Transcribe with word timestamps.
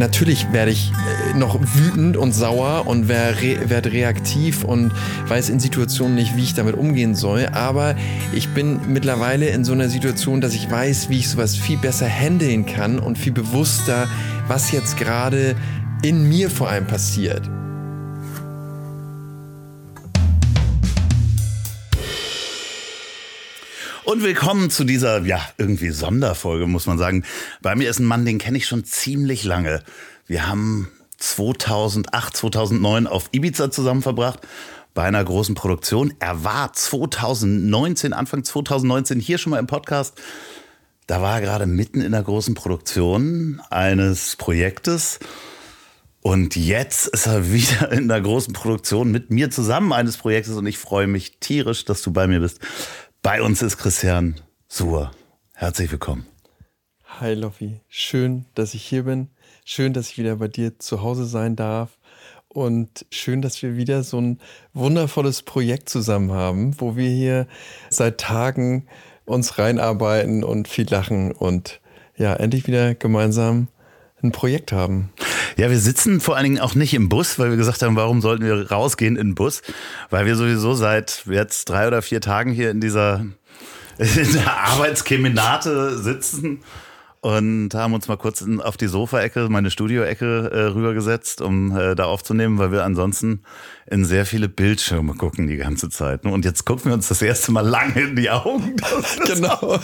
Natürlich 0.00 0.50
werde 0.50 0.70
ich 0.70 0.92
äh, 0.92 1.36
noch 1.36 1.60
wütend 1.60 2.16
und 2.16 2.32
sauer 2.32 2.86
und 2.86 3.08
werde 3.08 3.42
re 3.42 3.84
reaktiv 3.92 4.64
und 4.64 4.92
weiß 5.28 5.50
in 5.50 5.60
Situationen 5.60 6.14
nicht, 6.14 6.36
wie 6.36 6.42
ich 6.42 6.54
damit 6.54 6.74
umgehen 6.74 7.14
soll. 7.14 7.50
Aber 7.52 7.94
ich 8.32 8.48
bin 8.48 8.80
mittlerweile 8.88 9.50
in 9.50 9.62
so 9.62 9.74
einer 9.74 9.90
Situation, 9.90 10.40
dass 10.40 10.54
ich 10.54 10.70
weiß, 10.70 11.10
wie 11.10 11.18
ich 11.18 11.28
sowas 11.28 11.54
viel 11.54 11.76
besser 11.76 12.08
handeln 12.08 12.64
kann 12.64 12.98
und 12.98 13.18
viel 13.18 13.32
bewusster, 13.32 14.08
was 14.48 14.72
jetzt 14.72 14.96
gerade 14.96 15.54
in 16.02 16.26
mir 16.26 16.48
vor 16.48 16.70
allem 16.70 16.86
passiert. 16.86 17.50
Und 24.10 24.24
willkommen 24.24 24.70
zu 24.70 24.82
dieser, 24.82 25.22
ja, 25.22 25.40
irgendwie 25.56 25.90
Sonderfolge, 25.90 26.66
muss 26.66 26.86
man 26.86 26.98
sagen. 26.98 27.22
Bei 27.62 27.76
mir 27.76 27.88
ist 27.88 28.00
ein 28.00 28.06
Mann, 28.06 28.24
den 28.24 28.38
kenne 28.38 28.58
ich 28.58 28.66
schon 28.66 28.82
ziemlich 28.82 29.44
lange. 29.44 29.84
Wir 30.26 30.48
haben 30.48 30.90
2008, 31.18 32.36
2009 32.36 33.06
auf 33.06 33.28
Ibiza 33.30 33.70
zusammen 33.70 34.02
verbracht 34.02 34.40
bei 34.94 35.04
einer 35.04 35.22
großen 35.22 35.54
Produktion. 35.54 36.12
Er 36.18 36.42
war 36.42 36.72
2019, 36.72 38.12
Anfang 38.12 38.42
2019 38.42 39.20
hier 39.20 39.38
schon 39.38 39.50
mal 39.50 39.60
im 39.60 39.68
Podcast. 39.68 40.20
Da 41.06 41.22
war 41.22 41.36
er 41.36 41.42
gerade 41.42 41.66
mitten 41.66 42.00
in 42.00 42.10
der 42.10 42.24
großen 42.24 42.54
Produktion 42.54 43.62
eines 43.70 44.34
Projektes. 44.34 45.20
Und 46.20 46.56
jetzt 46.56 47.06
ist 47.06 47.26
er 47.26 47.52
wieder 47.52 47.92
in 47.92 48.08
der 48.08 48.20
großen 48.20 48.54
Produktion 48.54 49.12
mit 49.12 49.30
mir 49.30 49.52
zusammen 49.52 49.92
eines 49.92 50.16
Projektes 50.16 50.56
und 50.56 50.66
ich 50.66 50.78
freue 50.78 51.06
mich 51.06 51.38
tierisch, 51.38 51.84
dass 51.84 52.02
du 52.02 52.10
bei 52.10 52.26
mir 52.26 52.40
bist. 52.40 52.58
Bei 53.22 53.42
uns 53.42 53.60
ist 53.60 53.76
Christian 53.76 54.36
Suhr. 54.66 55.10
Herzlich 55.52 55.92
willkommen. 55.92 56.24
Hi 57.04 57.34
Loffi, 57.34 57.80
schön, 57.86 58.46
dass 58.54 58.72
ich 58.72 58.82
hier 58.82 59.02
bin. 59.02 59.28
Schön, 59.66 59.92
dass 59.92 60.08
ich 60.08 60.16
wieder 60.16 60.36
bei 60.36 60.48
dir 60.48 60.78
zu 60.78 61.02
Hause 61.02 61.26
sein 61.26 61.54
darf. 61.54 61.98
Und 62.48 63.04
schön, 63.10 63.42
dass 63.42 63.62
wir 63.62 63.76
wieder 63.76 64.04
so 64.04 64.18
ein 64.18 64.40
wundervolles 64.72 65.42
Projekt 65.42 65.90
zusammen 65.90 66.32
haben, 66.32 66.80
wo 66.80 66.96
wir 66.96 67.10
hier 67.10 67.46
seit 67.90 68.18
Tagen 68.18 68.86
uns 69.26 69.58
reinarbeiten 69.58 70.42
und 70.42 70.66
viel 70.66 70.88
lachen 70.88 71.30
und 71.32 71.82
ja, 72.16 72.32
endlich 72.32 72.66
wieder 72.66 72.94
gemeinsam 72.94 73.68
ein 74.22 74.32
Projekt 74.32 74.72
haben. 74.72 75.12
Ja, 75.60 75.68
wir 75.68 75.78
sitzen 75.78 76.22
vor 76.22 76.36
allen 76.36 76.44
Dingen 76.44 76.58
auch 76.58 76.74
nicht 76.74 76.94
im 76.94 77.10
Bus, 77.10 77.38
weil 77.38 77.50
wir 77.50 77.58
gesagt 77.58 77.82
haben, 77.82 77.94
warum 77.94 78.22
sollten 78.22 78.46
wir 78.46 78.70
rausgehen 78.70 79.16
in 79.16 79.28
den 79.28 79.34
Bus? 79.34 79.60
Weil 80.08 80.24
wir 80.24 80.34
sowieso 80.34 80.72
seit 80.72 81.24
jetzt 81.26 81.68
drei 81.68 81.86
oder 81.86 82.00
vier 82.00 82.22
Tagen 82.22 82.50
hier 82.50 82.70
in 82.70 82.80
dieser 82.80 83.26
in 83.98 84.32
der 84.32 84.56
Arbeitskeminate 84.56 85.98
sitzen 85.98 86.62
und 87.22 87.74
haben 87.74 87.92
uns 87.92 88.08
mal 88.08 88.16
kurz 88.16 88.42
auf 88.62 88.78
die 88.78 88.86
Sofaecke, 88.86 89.48
meine 89.50 89.70
Studioecke 89.70 90.50
äh, 90.52 90.60
rübergesetzt, 90.72 91.42
um 91.42 91.76
äh, 91.76 91.94
da 91.94 92.04
aufzunehmen, 92.04 92.56
weil 92.58 92.72
wir 92.72 92.82
ansonsten 92.82 93.42
in 93.86 94.06
sehr 94.06 94.24
viele 94.24 94.48
Bildschirme 94.48 95.14
gucken 95.14 95.46
die 95.46 95.56
ganze 95.56 95.90
Zeit. 95.90 96.24
Und 96.24 96.46
jetzt 96.46 96.64
gucken 96.64 96.86
wir 96.86 96.94
uns 96.94 97.08
das 97.08 97.20
erste 97.20 97.52
Mal 97.52 97.66
lange 97.66 98.00
in 98.00 98.16
die 98.16 98.30
Augen. 98.30 98.76
genau. 99.26 99.78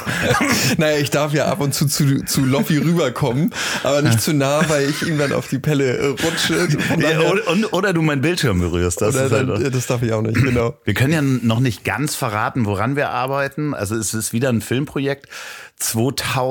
naja, 0.76 0.98
ich 0.98 1.10
darf 1.10 1.32
ja 1.32 1.46
ab 1.46 1.60
und 1.60 1.74
zu 1.74 1.86
zu, 1.86 2.24
zu 2.26 2.44
Loffi 2.44 2.78
rüberkommen, 2.78 3.52
aber 3.82 4.02
nicht 4.02 4.20
zu 4.20 4.32
nah, 4.32 4.62
weil 4.68 4.88
ich 4.88 5.02
ihm 5.02 5.18
dann 5.18 5.32
auf 5.32 5.48
die 5.48 5.58
Pelle 5.58 5.96
äh, 5.96 6.06
rutsche. 6.08 6.68
Ja, 6.98 7.20
oder, 7.22 7.72
oder, 7.72 7.92
du 7.92 8.02
meinen 8.02 8.22
Bildschirm 8.22 8.60
berührst. 8.60 9.00
Das, 9.00 9.16
oder 9.16 9.28
dann, 9.28 9.48
halt 9.48 9.74
das 9.74 9.86
darf 9.88 10.02
ich 10.02 10.12
auch 10.12 10.22
nicht, 10.22 10.40
genau. 10.40 10.76
Wir 10.84 10.94
können 10.94 11.12
ja 11.12 11.22
noch 11.22 11.60
nicht 11.60 11.84
ganz 11.84 12.14
verraten, 12.14 12.66
woran 12.66 12.94
wir 12.94 13.10
arbeiten. 13.10 13.74
Also 13.74 13.96
es 13.96 14.14
ist 14.14 14.32
wieder 14.32 14.50
ein 14.50 14.60
Filmprojekt. 14.60 15.26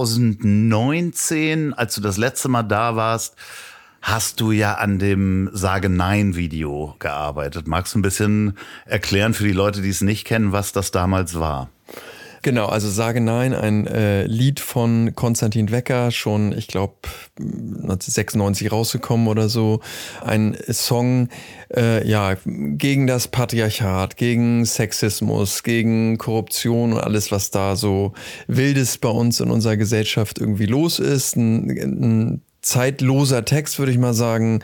2019, 0.06 1.74
als 1.76 1.94
du 1.94 2.02
das 2.02 2.18
letzte 2.18 2.50
Mal 2.50 2.64
da 2.64 2.96
warst, 2.96 3.36
hast 4.02 4.42
du 4.42 4.52
ja 4.52 4.76
an 4.76 4.98
dem 4.98 5.50
Sage 5.54 5.90
Nein 5.90 6.36
Video 6.36 6.96
gearbeitet. 6.98 7.68
Magst 7.68 7.94
du 7.94 8.00
ein 8.00 8.02
bisschen 8.02 8.58
erklären 8.86 9.36
für 9.36 9.44
die 9.44 9.52
Leute, 9.52 9.84
die 9.84 9.90
es 9.90 10.02
nicht 10.02 10.26
kennen, 10.26 10.54
was 10.54 10.72
das 10.72 10.90
damals 10.90 11.40
war? 11.40 11.70
Genau, 12.44 12.66
also 12.66 12.90
Sage 12.90 13.22
Nein, 13.22 13.54
ein 13.54 13.86
äh, 13.86 14.24
Lied 14.26 14.60
von 14.60 15.14
Konstantin 15.16 15.70
Wecker, 15.70 16.10
schon, 16.10 16.58
ich 16.58 16.68
glaube, 16.68 16.96
1996 17.40 18.72
rausgekommen 18.72 19.28
oder 19.28 19.48
so. 19.48 19.82
Ein 20.24 20.58
Song, 20.70 21.30
äh, 21.76 22.08
ja, 22.08 22.36
gegen 22.46 23.06
das 23.06 23.28
Patriarchat, 23.28 24.18
gegen 24.18 24.66
Sexismus, 24.66 25.62
gegen 25.62 26.18
Korruption 26.18 26.94
und 26.94 27.00
alles, 27.00 27.32
was 27.32 27.52
da 27.52 27.76
so 27.76 28.14
wildes 28.48 28.98
bei 28.98 29.10
uns 29.10 29.40
in 29.40 29.52
unserer 29.52 29.78
Gesellschaft 29.78 30.40
irgendwie 30.40 30.66
los 30.66 30.98
ist. 30.98 31.36
Ein, 31.36 31.70
ein 31.70 32.42
zeitloser 32.62 33.44
Text, 33.44 33.80
würde 33.80 33.92
ich 33.92 33.98
mal 33.98 34.14
sagen. 34.14 34.64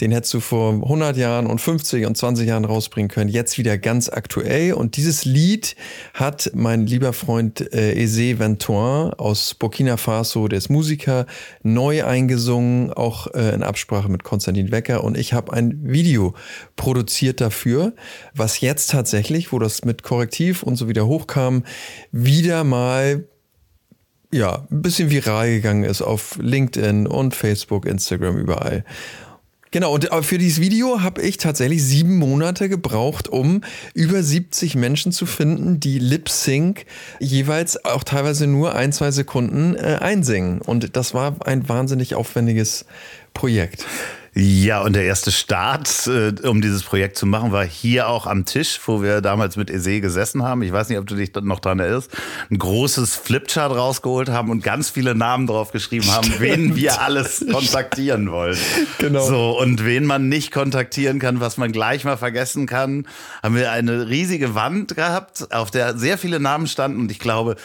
Den 0.00 0.10
hättest 0.12 0.34
du 0.34 0.40
vor 0.40 0.72
100 0.72 1.16
Jahren 1.16 1.46
und 1.46 1.60
50 1.60 2.06
und 2.06 2.16
20 2.16 2.48
Jahren 2.48 2.64
rausbringen 2.64 3.08
können. 3.08 3.30
Jetzt 3.30 3.56
wieder 3.56 3.78
ganz 3.78 4.08
aktuell. 4.08 4.72
Und 4.72 4.96
dieses 4.96 5.24
Lied 5.24 5.76
hat 6.12 6.50
mein 6.54 6.86
lieber 6.86 7.12
Freund 7.12 7.72
äh, 7.72 7.92
Eze 7.92 8.38
Ventoin 8.38 9.12
aus 9.14 9.54
Burkina 9.54 9.96
Faso, 9.96 10.48
der 10.48 10.58
ist 10.58 10.70
Musiker, 10.70 11.26
neu 11.62 12.04
eingesungen, 12.04 12.92
auch 12.92 13.28
äh, 13.34 13.54
in 13.54 13.62
Absprache 13.62 14.08
mit 14.08 14.24
Konstantin 14.24 14.72
Wecker. 14.72 15.04
Und 15.04 15.16
ich 15.16 15.32
habe 15.32 15.52
ein 15.52 15.78
Video 15.84 16.34
produziert 16.74 17.40
dafür, 17.40 17.94
was 18.34 18.60
jetzt 18.60 18.90
tatsächlich, 18.90 19.52
wo 19.52 19.58
das 19.58 19.84
mit 19.84 20.02
Korrektiv 20.02 20.62
und 20.62 20.76
so 20.76 20.88
wieder 20.88 21.06
hochkam, 21.06 21.64
wieder 22.10 22.64
mal 22.64 23.24
ja, 24.32 24.66
ein 24.70 24.82
bisschen 24.82 25.10
viral 25.10 25.48
gegangen 25.50 25.84
ist 25.84 26.02
auf 26.02 26.38
LinkedIn 26.40 27.06
und 27.06 27.34
Facebook, 27.34 27.86
Instagram, 27.86 28.36
überall. 28.36 28.84
Genau, 29.72 29.92
und 29.92 30.10
äh, 30.10 30.22
für 30.22 30.38
dieses 30.38 30.60
Video 30.60 31.02
habe 31.02 31.22
ich 31.22 31.36
tatsächlich 31.36 31.82
sieben 31.82 32.18
Monate 32.18 32.68
gebraucht, 32.68 33.28
um 33.28 33.62
über 33.94 34.22
70 34.22 34.74
Menschen 34.74 35.12
zu 35.12 35.26
finden, 35.26 35.80
die 35.80 35.98
Lip 35.98 36.28
Sync 36.28 36.86
jeweils 37.20 37.84
auch 37.84 38.04
teilweise 38.04 38.46
nur 38.46 38.74
ein, 38.74 38.92
zwei 38.92 39.10
Sekunden 39.10 39.74
äh, 39.74 39.98
einsingen. 40.00 40.60
Und 40.60 40.96
das 40.96 41.14
war 41.14 41.36
ein 41.46 41.68
wahnsinnig 41.68 42.14
aufwendiges 42.14 42.86
Projekt. 43.34 43.84
Ja, 44.38 44.82
und 44.82 44.92
der 44.92 45.04
erste 45.04 45.32
Start, 45.32 46.06
äh, 46.08 46.34
um 46.46 46.60
dieses 46.60 46.82
Projekt 46.82 47.16
zu 47.16 47.24
machen, 47.24 47.52
war 47.52 47.64
hier 47.64 48.06
auch 48.10 48.26
am 48.26 48.44
Tisch, 48.44 48.78
wo 48.84 49.00
wir 49.00 49.22
damals 49.22 49.56
mit 49.56 49.70
Ese 49.70 50.02
gesessen 50.02 50.42
haben. 50.42 50.60
Ich 50.60 50.70
weiß 50.70 50.90
nicht, 50.90 50.98
ob 50.98 51.06
du 51.06 51.14
dich 51.14 51.32
noch 51.40 51.58
dran 51.58 51.78
erinnerst. 51.78 52.10
Ein 52.50 52.58
großes 52.58 53.16
Flipchart 53.16 53.74
rausgeholt 53.74 54.28
haben 54.28 54.50
und 54.50 54.62
ganz 54.62 54.90
viele 54.90 55.14
Namen 55.14 55.46
drauf 55.46 55.72
geschrieben 55.72 56.12
haben, 56.12 56.24
Stimmt. 56.24 56.40
wen 56.40 56.76
wir 56.76 57.00
alles 57.00 57.46
kontaktieren 57.50 58.30
wollen. 58.30 58.58
Genau. 58.98 59.26
So, 59.26 59.58
und 59.58 59.86
wen 59.86 60.04
man 60.04 60.28
nicht 60.28 60.52
kontaktieren 60.52 61.18
kann, 61.18 61.40
was 61.40 61.56
man 61.56 61.72
gleich 61.72 62.04
mal 62.04 62.18
vergessen 62.18 62.66
kann, 62.66 63.06
haben 63.42 63.54
wir 63.54 63.72
eine 63.72 64.10
riesige 64.10 64.54
Wand 64.54 64.96
gehabt, 64.96 65.50
auf 65.50 65.70
der 65.70 65.96
sehr 65.96 66.18
viele 66.18 66.40
Namen 66.40 66.66
standen 66.66 67.00
und 67.00 67.10
ich 67.10 67.20
glaube, 67.20 67.56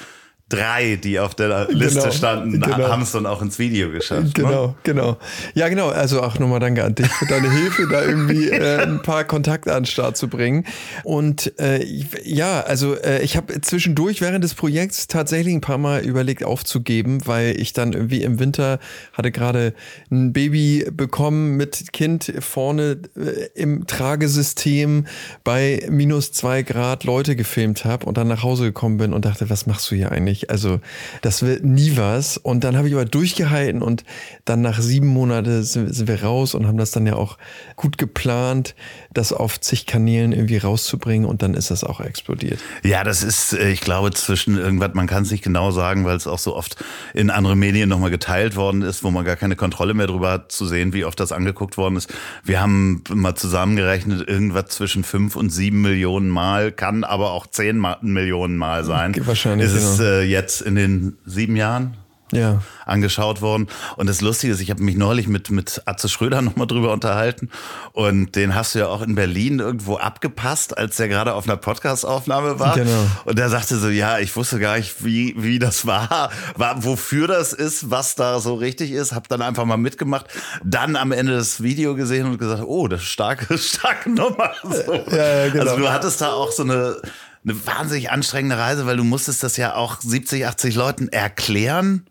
drei, 0.51 0.97
die 1.01 1.19
auf 1.19 1.35
der 1.35 1.67
Liste 1.69 1.99
genau, 1.99 2.11
standen, 2.11 2.61
genau. 2.61 2.89
haben 2.89 3.01
es 3.01 3.11
dann 3.11 3.25
auch 3.25 3.41
ins 3.41 3.59
Video 3.59 3.89
geschafft. 3.91 4.37
Ne? 4.37 4.43
Genau, 4.43 4.67
ne? 4.67 4.75
genau. 4.83 5.17
Ja, 5.53 5.69
genau. 5.69 5.89
Also 5.89 6.21
auch 6.21 6.39
nochmal 6.39 6.59
danke 6.59 6.83
an 6.83 6.95
dich 6.95 7.07
für 7.07 7.25
deine 7.25 7.49
Hilfe, 7.51 7.87
da 7.89 8.03
irgendwie 8.03 8.49
äh, 8.49 8.81
ein 8.81 9.01
paar 9.01 9.23
Kontakte 9.23 9.73
an 9.73 9.83
den 9.83 9.85
Start 9.87 10.17
zu 10.17 10.27
bringen. 10.27 10.65
Und 11.03 11.57
äh, 11.59 11.83
ja, 12.23 12.61
also 12.61 12.95
äh, 12.95 13.21
ich 13.21 13.37
habe 13.37 13.61
zwischendurch 13.61 14.21
während 14.21 14.43
des 14.43 14.53
Projekts 14.53 15.07
tatsächlich 15.07 15.53
ein 15.53 15.61
paar 15.61 15.77
Mal 15.77 16.01
überlegt 16.01 16.43
aufzugeben, 16.43 17.25
weil 17.25 17.59
ich 17.59 17.73
dann 17.73 17.93
irgendwie 17.93 18.23
im 18.23 18.39
Winter 18.39 18.79
hatte 19.13 19.31
gerade 19.31 19.73
ein 20.11 20.33
Baby 20.33 20.87
bekommen 20.91 21.55
mit 21.57 21.93
Kind 21.93 22.33
vorne 22.39 22.97
äh, 23.15 23.59
im 23.59 23.87
Tragesystem 23.87 25.05
bei 25.43 25.85
minus 25.89 26.31
zwei 26.31 26.63
Grad 26.63 27.03
Leute 27.03 27.35
gefilmt 27.35 27.85
habe 27.85 28.05
und 28.05 28.17
dann 28.17 28.27
nach 28.27 28.43
Hause 28.43 28.65
gekommen 28.65 28.97
bin 28.97 29.13
und 29.13 29.25
dachte, 29.25 29.49
was 29.49 29.67
machst 29.67 29.89
du 29.91 29.95
hier 29.95 30.11
eigentlich? 30.11 30.40
Nicht. 30.41 30.49
Also 30.49 30.79
das 31.21 31.43
wird 31.43 31.63
nie 31.63 31.97
was. 31.97 32.37
Und 32.37 32.63
dann 32.63 32.77
habe 32.77 32.87
ich 32.87 32.93
aber 32.93 33.05
durchgehalten 33.05 33.81
und 33.81 34.03
dann 34.45 34.61
nach 34.61 34.79
sieben 34.79 35.07
Monaten 35.07 35.63
sind, 35.63 35.93
sind, 35.93 36.07
wir 36.07 36.23
raus 36.23 36.55
und 36.55 36.67
haben 36.67 36.77
das 36.77 36.91
dann 36.91 37.05
ja 37.05 37.15
auch 37.15 37.37
gut 37.75 37.97
geplant, 37.97 38.75
das 39.13 39.33
auf 39.33 39.59
zig 39.59 39.85
Kanälen 39.85 40.31
irgendwie 40.31 40.57
rauszubringen 40.57 41.27
und 41.27 41.41
dann 41.41 41.53
ist 41.53 41.71
das 41.71 41.83
auch 41.83 41.99
explodiert. 41.99 42.59
Ja, 42.83 43.03
das 43.03 43.23
ist, 43.23 43.53
äh, 43.53 43.71
ich 43.71 43.81
glaube, 43.81 44.11
zwischen 44.11 44.57
irgendwas, 44.57 44.93
man 44.93 45.07
kann 45.07 45.23
es 45.23 45.31
nicht 45.31 45.43
genau 45.43 45.71
sagen, 45.71 46.05
weil 46.05 46.17
es 46.17 46.27
auch 46.27 46.39
so 46.39 46.55
oft 46.55 46.83
in 47.13 47.29
andere 47.29 47.55
Medien 47.55 47.89
nochmal 47.89 48.11
geteilt 48.11 48.55
worden 48.55 48.81
ist, 48.81 49.03
wo 49.03 49.11
man 49.11 49.25
gar 49.25 49.35
keine 49.35 49.55
Kontrolle 49.55 49.93
mehr 49.93 50.07
drüber 50.07 50.31
hat, 50.31 50.51
zu 50.51 50.65
sehen, 50.65 50.93
wie 50.93 51.05
oft 51.05 51.19
das 51.19 51.31
angeguckt 51.31 51.77
worden 51.77 51.95
ist. 51.95 52.13
Wir 52.43 52.61
haben 52.61 53.03
mal 53.13 53.35
zusammengerechnet, 53.35 54.27
irgendwas 54.27 54.67
zwischen 54.67 55.03
fünf 55.03 55.35
und 55.35 55.49
sieben 55.49 55.81
Millionen 55.81 56.29
Mal, 56.29 56.71
kann 56.71 57.03
aber 57.03 57.31
auch 57.31 57.47
zehn 57.47 57.83
Millionen 58.01 58.57
Mal 58.57 58.83
sein. 58.83 59.13
Wahrscheinlich. 59.25 59.67
Ist 59.67 59.73
es, 59.73 59.97
genau. 59.97 60.09
äh, 60.09 60.23
jetzt 60.31 60.61
in 60.61 60.75
den 60.75 61.17
sieben 61.25 61.55
Jahren? 61.55 61.97
ja. 62.31 62.61
angeschaut 62.85 63.41
worden. 63.41 63.67
Und 63.97 64.07
das 64.07 64.21
Lustige 64.21 64.53
ist, 64.53 64.61
ich 64.61 64.69
habe 64.69 64.83
mich 64.83 64.95
neulich 64.95 65.27
mit, 65.27 65.49
mit 65.51 65.81
Atze 65.85 66.09
Schröder 66.09 66.41
nochmal 66.41 66.67
drüber 66.67 66.91
unterhalten. 66.91 67.49
Und 67.93 68.35
den 68.35 68.55
hast 68.55 68.75
du 68.75 68.79
ja 68.79 68.87
auch 68.87 69.01
in 69.01 69.15
Berlin 69.15 69.59
irgendwo 69.59 69.97
abgepasst, 69.97 70.77
als 70.77 70.97
der 70.97 71.07
gerade 71.07 71.33
auf 71.33 71.45
einer 71.47 71.57
Podcast-Aufnahme 71.57 72.59
war. 72.59 72.75
Genau. 72.75 73.05
Und 73.25 73.37
der 73.37 73.49
sagte 73.49 73.77
so, 73.77 73.89
ja, 73.89 74.19
ich 74.19 74.35
wusste 74.35 74.59
gar 74.59 74.77
nicht, 74.77 75.03
wie, 75.03 75.35
wie 75.37 75.59
das 75.59 75.85
war, 75.85 76.31
war, 76.55 76.83
wofür 76.83 77.27
das 77.27 77.53
ist, 77.53 77.89
was 77.91 78.15
da 78.15 78.39
so 78.39 78.55
richtig 78.55 78.91
ist. 78.91 79.13
Hab 79.13 79.27
dann 79.27 79.41
einfach 79.41 79.65
mal 79.65 79.77
mitgemacht. 79.77 80.25
Dann 80.63 80.95
am 80.95 81.11
Ende 81.11 81.33
das 81.33 81.61
Video 81.61 81.95
gesehen 81.95 82.27
und 82.27 82.37
gesagt, 82.37 82.63
oh, 82.65 82.87
das 82.87 83.01
ist 83.01 83.07
starke, 83.07 83.57
starke 83.57 84.09
Nummer. 84.09 84.51
So. 84.63 84.93
Ja, 85.11 85.45
ja, 85.45 85.49
genau. 85.49 85.63
Also 85.63 85.77
du 85.77 85.89
hattest 85.89 86.21
da 86.21 86.31
auch 86.31 86.51
so 86.51 86.63
eine 86.63 86.97
eine 87.43 87.65
wahnsinnig 87.65 88.11
anstrengende 88.11 88.57
Reise, 88.57 88.85
weil 88.85 88.97
du 88.97 89.03
musstest 89.03 89.43
das 89.43 89.57
ja 89.57 89.75
auch 89.75 89.99
70, 90.01 90.45
80 90.45 90.75
Leuten 90.75 91.07
erklären. 91.09 92.05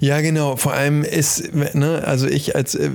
Ja, 0.00 0.20
genau. 0.20 0.56
Vor 0.56 0.72
allem 0.72 1.02
ist, 1.02 1.54
ne, 1.54 2.02
also 2.04 2.26
ich 2.26 2.56
als 2.56 2.74
äh, 2.74 2.90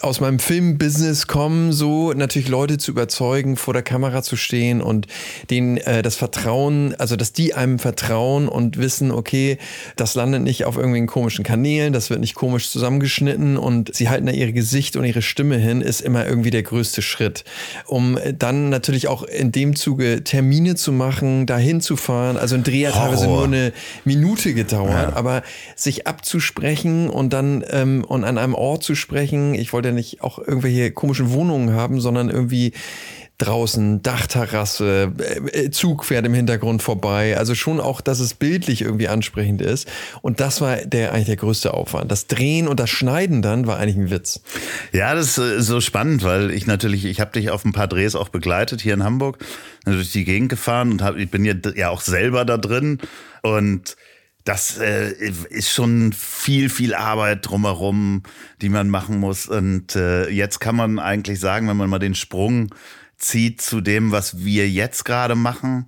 aus 0.00 0.20
meinem 0.20 0.38
Filmbusiness 0.38 1.26
komme, 1.26 1.72
so 1.72 2.12
natürlich 2.12 2.48
Leute 2.48 2.78
zu 2.78 2.90
überzeugen, 2.90 3.56
vor 3.56 3.74
der 3.74 3.82
Kamera 3.82 4.22
zu 4.22 4.36
stehen 4.36 4.80
und 4.82 5.06
denen 5.50 5.78
äh, 5.78 6.02
das 6.02 6.16
Vertrauen, 6.16 6.94
also 6.98 7.16
dass 7.16 7.32
die 7.32 7.54
einem 7.54 7.78
vertrauen 7.78 8.48
und 8.48 8.78
wissen, 8.78 9.10
okay, 9.10 9.58
das 9.96 10.14
landet 10.14 10.42
nicht 10.42 10.64
auf 10.64 10.76
irgendwelchen 10.76 11.06
komischen 11.06 11.44
Kanälen, 11.44 11.92
das 11.92 12.10
wird 12.10 12.20
nicht 12.20 12.34
komisch 12.34 12.70
zusammengeschnitten 12.70 13.56
und 13.56 13.94
sie 13.94 14.08
halten 14.08 14.26
da 14.26 14.32
ihr 14.32 14.52
Gesicht 14.52 14.96
und 14.96 15.04
ihre 15.04 15.22
Stimme 15.22 15.56
hin, 15.56 15.80
ist 15.80 16.00
immer 16.00 16.26
irgendwie 16.26 16.50
der 16.50 16.62
größte 16.62 17.02
Schritt. 17.02 17.44
Um 17.86 18.18
dann 18.38 18.68
natürlich 18.68 19.08
auch 19.08 19.22
in 19.22 19.52
dem 19.52 19.76
Zuge 19.76 20.22
Termine 20.24 20.74
zu 20.74 20.92
machen, 20.92 21.46
dahin 21.46 21.80
zu 21.80 21.96
fahren. 21.96 22.36
Also 22.36 22.54
ein 22.54 22.64
Dreh 22.64 22.86
hat 22.86 22.94
teilweise 22.94 23.26
nur 23.26 23.44
eine 23.44 23.72
Minute 24.04 24.54
gedauert, 24.54 25.10
ja. 25.10 25.16
aber 25.16 25.42
sich 25.76 26.06
abzusprechen 26.06 27.08
und 27.10 27.32
dann 27.32 27.64
ähm, 27.68 28.04
und 28.04 28.24
an 28.24 28.38
einem 28.38 28.54
Ort 28.54 28.82
zu 28.82 28.94
sprechen. 28.94 29.54
Ich 29.54 29.72
wollte 29.72 29.88
ja 29.88 29.94
nicht 29.94 30.22
auch 30.22 30.38
irgendwelche 30.38 30.90
komischen 30.90 31.32
Wohnungen 31.32 31.72
haben, 31.72 32.00
sondern 32.00 32.30
irgendwie 32.30 32.72
draußen, 33.38 34.02
Dachterrasse, 34.02 35.12
äh, 35.52 35.70
Zug 35.70 36.04
fährt 36.04 36.26
im 36.26 36.34
Hintergrund 36.34 36.82
vorbei. 36.82 37.38
Also 37.38 37.54
schon 37.54 37.80
auch, 37.80 38.00
dass 38.00 38.18
es 38.18 38.34
bildlich 38.34 38.82
irgendwie 38.82 39.08
ansprechend 39.08 39.62
ist. 39.62 39.88
Und 40.22 40.40
das 40.40 40.60
war 40.60 40.76
der 40.76 41.12
eigentlich 41.12 41.26
der 41.26 41.36
größte 41.36 41.72
Aufwand. 41.72 42.10
Das 42.10 42.26
Drehen 42.26 42.66
und 42.66 42.80
das 42.80 42.90
Schneiden 42.90 43.40
dann 43.40 43.66
war 43.66 43.78
eigentlich 43.78 43.96
ein 43.96 44.10
Witz. 44.10 44.40
Ja, 44.92 45.14
das 45.14 45.38
ist 45.38 45.38
äh, 45.38 45.62
so 45.62 45.80
spannend, 45.80 46.24
weil 46.24 46.50
ich 46.50 46.66
natürlich, 46.66 47.04
ich 47.04 47.20
habe 47.20 47.30
dich 47.30 47.50
auf 47.50 47.64
ein 47.64 47.72
paar 47.72 47.86
Drehs 47.86 48.16
auch 48.16 48.28
begleitet 48.28 48.80
hier 48.80 48.94
in 48.94 49.04
Hamburg, 49.04 49.38
durch 49.84 50.10
die 50.10 50.24
Gegend 50.24 50.48
gefahren 50.48 50.90
und 50.90 51.02
hab, 51.02 51.16
ich 51.16 51.30
bin 51.30 51.44
ja 51.44 51.88
auch 51.88 52.00
selber 52.00 52.44
da 52.44 52.58
drin 52.58 52.98
und 53.42 53.96
das 54.44 54.78
äh, 54.78 55.12
ist 55.50 55.70
schon 55.70 56.12
viel, 56.12 56.70
viel 56.70 56.94
Arbeit 56.94 57.48
drumherum, 57.48 58.22
die 58.62 58.70
man 58.70 58.88
machen 58.88 59.18
muss. 59.18 59.46
Und 59.46 59.94
äh, 59.94 60.28
jetzt 60.30 60.58
kann 60.58 60.76
man 60.76 60.98
eigentlich 60.98 61.38
sagen, 61.38 61.68
wenn 61.68 61.76
man 61.76 61.90
mal 61.90 61.98
den 61.98 62.14
Sprung 62.14 62.74
zieht 63.16 63.60
zu 63.60 63.80
dem, 63.80 64.12
was 64.12 64.44
wir 64.44 64.68
jetzt 64.70 65.04
gerade 65.04 65.34
machen, 65.34 65.86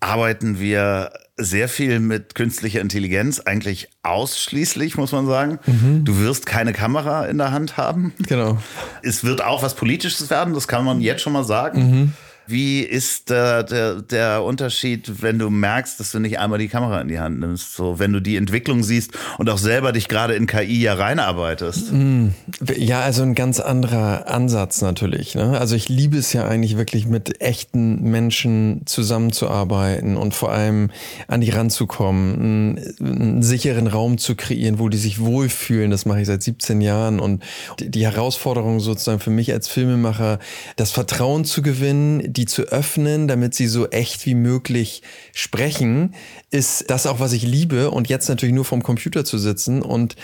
arbeiten 0.00 0.58
wir 0.58 1.12
sehr 1.36 1.68
viel 1.68 2.00
mit 2.00 2.34
künstlicher 2.34 2.80
Intelligenz, 2.80 3.40
eigentlich 3.40 3.88
ausschließlich, 4.02 4.96
muss 4.96 5.12
man 5.12 5.26
sagen. 5.26 5.58
Mhm. 5.66 6.04
Du 6.04 6.18
wirst 6.18 6.46
keine 6.46 6.72
Kamera 6.72 7.26
in 7.26 7.36
der 7.36 7.52
Hand 7.52 7.76
haben. 7.76 8.14
Genau. 8.26 8.58
Es 9.02 9.22
wird 9.22 9.42
auch 9.42 9.62
was 9.62 9.74
Politisches 9.74 10.30
werden, 10.30 10.54
das 10.54 10.66
kann 10.66 10.84
man 10.84 11.00
jetzt 11.00 11.22
schon 11.22 11.34
mal 11.34 11.44
sagen. 11.44 11.90
Mhm. 11.90 12.12
Wie 12.46 12.80
ist 12.80 13.30
der, 13.30 13.62
der, 13.64 14.02
der 14.02 14.42
Unterschied, 14.42 15.22
wenn 15.22 15.38
du 15.38 15.50
merkst, 15.50 15.98
dass 15.98 16.12
du 16.12 16.20
nicht 16.20 16.38
einmal 16.38 16.58
die 16.58 16.68
Kamera 16.68 17.00
in 17.00 17.08
die 17.08 17.18
Hand 17.18 17.40
nimmst? 17.40 17.74
So, 17.74 17.98
wenn 17.98 18.12
du 18.12 18.20
die 18.20 18.36
Entwicklung 18.36 18.82
siehst 18.82 19.12
und 19.38 19.50
auch 19.50 19.58
selber 19.58 19.92
dich 19.92 20.08
gerade 20.08 20.34
in 20.34 20.46
KI 20.46 20.82
ja 20.82 20.94
reinarbeitest. 20.94 21.92
Mm, 21.92 22.28
ja, 22.76 23.00
also 23.00 23.22
ein 23.22 23.34
ganz 23.34 23.60
anderer 23.60 24.28
Ansatz 24.28 24.80
natürlich. 24.80 25.34
Ne? 25.34 25.58
Also 25.58 25.74
ich 25.74 25.88
liebe 25.88 26.16
es 26.16 26.32
ja 26.32 26.46
eigentlich 26.46 26.76
wirklich 26.76 27.06
mit 27.06 27.40
echten 27.40 28.02
Menschen 28.02 28.82
zusammenzuarbeiten 28.86 30.16
und 30.16 30.34
vor 30.34 30.52
allem 30.52 30.90
an 31.28 31.40
die 31.40 31.50
ranzukommen, 31.50 32.34
einen, 32.34 32.96
einen 33.00 33.42
sicheren 33.42 33.86
Raum 33.86 34.18
zu 34.18 34.36
kreieren, 34.36 34.78
wo 34.78 34.88
die 34.88 34.98
sich 34.98 35.20
wohlfühlen. 35.20 35.90
Das 35.90 36.06
mache 36.06 36.20
ich 36.20 36.26
seit 36.26 36.42
17 36.42 36.80
Jahren 36.80 37.20
und 37.20 37.42
die 37.80 38.04
Herausforderung 38.04 38.80
sozusagen 38.80 39.20
für 39.20 39.30
mich 39.30 39.52
als 39.52 39.68
Filmemacher, 39.68 40.38
das 40.76 40.90
Vertrauen 40.90 41.44
zu 41.44 41.62
gewinnen, 41.62 42.32
die 42.36 42.46
zu 42.46 42.62
öffnen, 42.62 43.28
damit 43.28 43.54
sie 43.54 43.66
so 43.66 43.88
echt 43.88 44.26
wie 44.26 44.34
möglich 44.34 45.02
sprechen, 45.32 46.14
ist 46.50 46.90
das 46.90 47.06
auch, 47.06 47.20
was 47.20 47.32
ich 47.32 47.42
liebe. 47.42 47.90
Und 47.90 48.08
jetzt 48.08 48.28
natürlich 48.28 48.54
nur 48.54 48.64
vom 48.64 48.82
Computer 48.82 49.24
zu 49.24 49.38
sitzen 49.38 49.82
und 49.82 50.16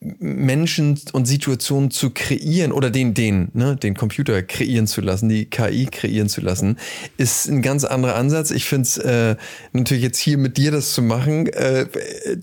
Menschen 0.00 0.98
und 1.12 1.26
Situationen 1.26 1.90
zu 1.90 2.08
kreieren 2.08 2.72
oder 2.72 2.90
den, 2.90 3.12
den, 3.12 3.50
ne, 3.52 3.76
den 3.76 3.94
Computer 3.94 4.42
kreieren 4.42 4.86
zu 4.86 5.02
lassen, 5.02 5.28
die 5.28 5.44
KI 5.44 5.86
kreieren 5.86 6.30
zu 6.30 6.40
lassen, 6.40 6.78
ist 7.18 7.48
ein 7.48 7.60
ganz 7.60 7.84
anderer 7.84 8.14
Ansatz. 8.14 8.50
Ich 8.50 8.64
finde 8.64 8.82
es 8.84 8.96
äh, 8.96 9.36
natürlich 9.74 10.02
jetzt 10.02 10.18
hier 10.18 10.38
mit 10.38 10.56
dir 10.56 10.70
das 10.70 10.94
zu 10.94 11.02
machen, 11.02 11.48
äh, 11.48 11.86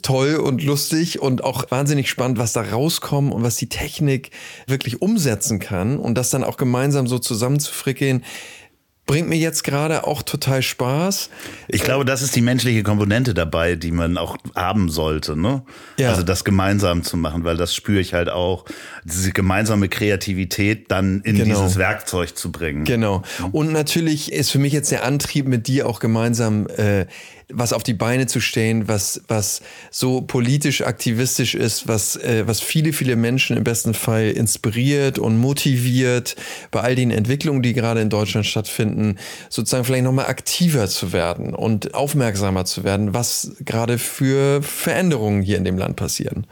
toll 0.04 0.36
und 0.36 0.64
lustig 0.64 1.20
und 1.20 1.44
auch 1.44 1.72
wahnsinnig 1.72 2.12
spannend, 2.12 2.38
was 2.38 2.54
da 2.54 2.62
rauskommt 2.62 3.34
und 3.34 3.42
was 3.42 3.56
die 3.56 3.70
Technik 3.70 4.30
wirklich 4.68 5.02
umsetzen 5.02 5.58
kann 5.58 5.98
und 5.98 6.16
das 6.16 6.30
dann 6.30 6.44
auch 6.44 6.58
gemeinsam 6.58 7.08
so 7.08 7.18
zusammenzufrickeln 7.18 8.24
bringt 9.08 9.30
mir 9.30 9.38
jetzt 9.38 9.64
gerade 9.64 10.06
auch 10.06 10.22
total 10.22 10.62
Spaß. 10.62 11.30
Ich 11.70 11.82
glaube, 11.82 12.06
das 12.06 12.22
ist 12.22 12.36
die 12.36 12.42
menschliche 12.42 12.84
Komponente 12.84 13.34
dabei, 13.34 13.76
die 13.76 13.92
man 13.92 14.18
auch 14.18 14.38
haben 14.54 14.90
sollte. 14.90 15.36
Ne? 15.36 15.64
Ja. 15.98 16.10
Also 16.10 16.22
das 16.22 16.44
gemeinsam 16.44 17.04
zu 17.04 17.18
machen, 17.18 17.44
weil 17.44 17.58
das 17.58 17.74
spüre 17.74 18.00
ich 18.00 18.14
halt 18.14 18.30
auch. 18.30 18.66
Diese 19.06 19.32
gemeinsame 19.32 19.90
Kreativität 19.90 20.92
dann 20.92 21.22
in 21.22 21.38
genau. 21.38 21.62
dieses 21.62 21.78
Werkzeug 21.78 22.38
zu 22.38 22.52
bringen. 22.52 22.84
Genau. 22.84 23.24
Und 23.52 23.72
natürlich 23.72 24.32
ist 24.32 24.52
für 24.52 24.60
mich 24.60 24.74
jetzt 24.74 24.92
der 24.92 25.04
Antrieb, 25.04 25.48
mit 25.48 25.68
dir 25.68 25.88
auch 25.88 26.00
gemeinsam 26.00 26.68
äh, 26.68 27.06
was 27.50 27.72
auf 27.72 27.84
die 27.84 27.94
Beine 27.94 28.28
zu 28.28 28.42
stellen, 28.42 28.90
was, 28.90 29.22
was 29.30 29.62
so 29.90 30.22
politisch 30.22 30.82
aktivistisch 30.82 31.56
ist, 31.56 31.88
was, 31.88 32.18
äh, 32.18 32.44
was 32.46 32.60
viele, 32.60 32.92
viele 32.92 33.16
Menschen 33.16 33.56
im 33.56 33.64
besten 33.64 33.94
Fall 33.94 34.32
inspiriert 34.32 35.18
und 35.18 35.38
motiviert, 35.38 36.36
bei 36.72 36.82
all 36.82 36.96
den 36.96 37.10
Entwicklungen, 37.10 37.62
die 37.62 37.74
gerade 37.74 38.02
in 38.02 38.10
Deutschland 38.10 38.46
stattfinden, 38.46 39.18
sozusagen 39.50 39.86
vielleicht 39.86 40.04
nochmal 40.04 40.26
aktiver 40.26 40.88
zu 40.88 41.14
werden 41.14 41.56
und 41.56 41.94
aufmerksamer 41.94 42.66
zu 42.66 42.84
werden, 42.84 43.14
was 43.14 43.56
gerade 43.62 43.98
für 43.98 44.62
Veränderungen 44.62 45.42
hier 45.42 45.58
in 45.58 45.64
dem 45.64 45.78
Land 45.78 45.96
passieren. 45.96 46.48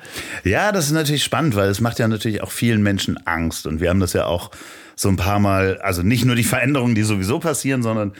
Ja, 0.45 0.71
das 0.71 0.85
ist 0.85 0.93
natürlich 0.93 1.23
spannend, 1.23 1.55
weil 1.55 1.69
es 1.69 1.81
macht 1.81 1.99
ja 1.99 2.07
natürlich 2.07 2.41
auch 2.41 2.51
vielen 2.51 2.81
Menschen 2.81 3.17
Angst 3.25 3.67
und 3.67 3.81
wir 3.81 3.89
haben 3.89 3.99
das 3.99 4.13
ja 4.13 4.27
auch 4.27 4.51
so 4.95 5.09
ein 5.09 5.17
paar 5.17 5.39
Mal, 5.39 5.77
also 5.79 6.03
nicht 6.03 6.23
nur 6.23 6.35
die 6.35 6.45
Veränderungen, 6.45 6.95
die 6.95 7.03
sowieso 7.03 7.39
passieren, 7.39 7.83
sondern 7.83 8.13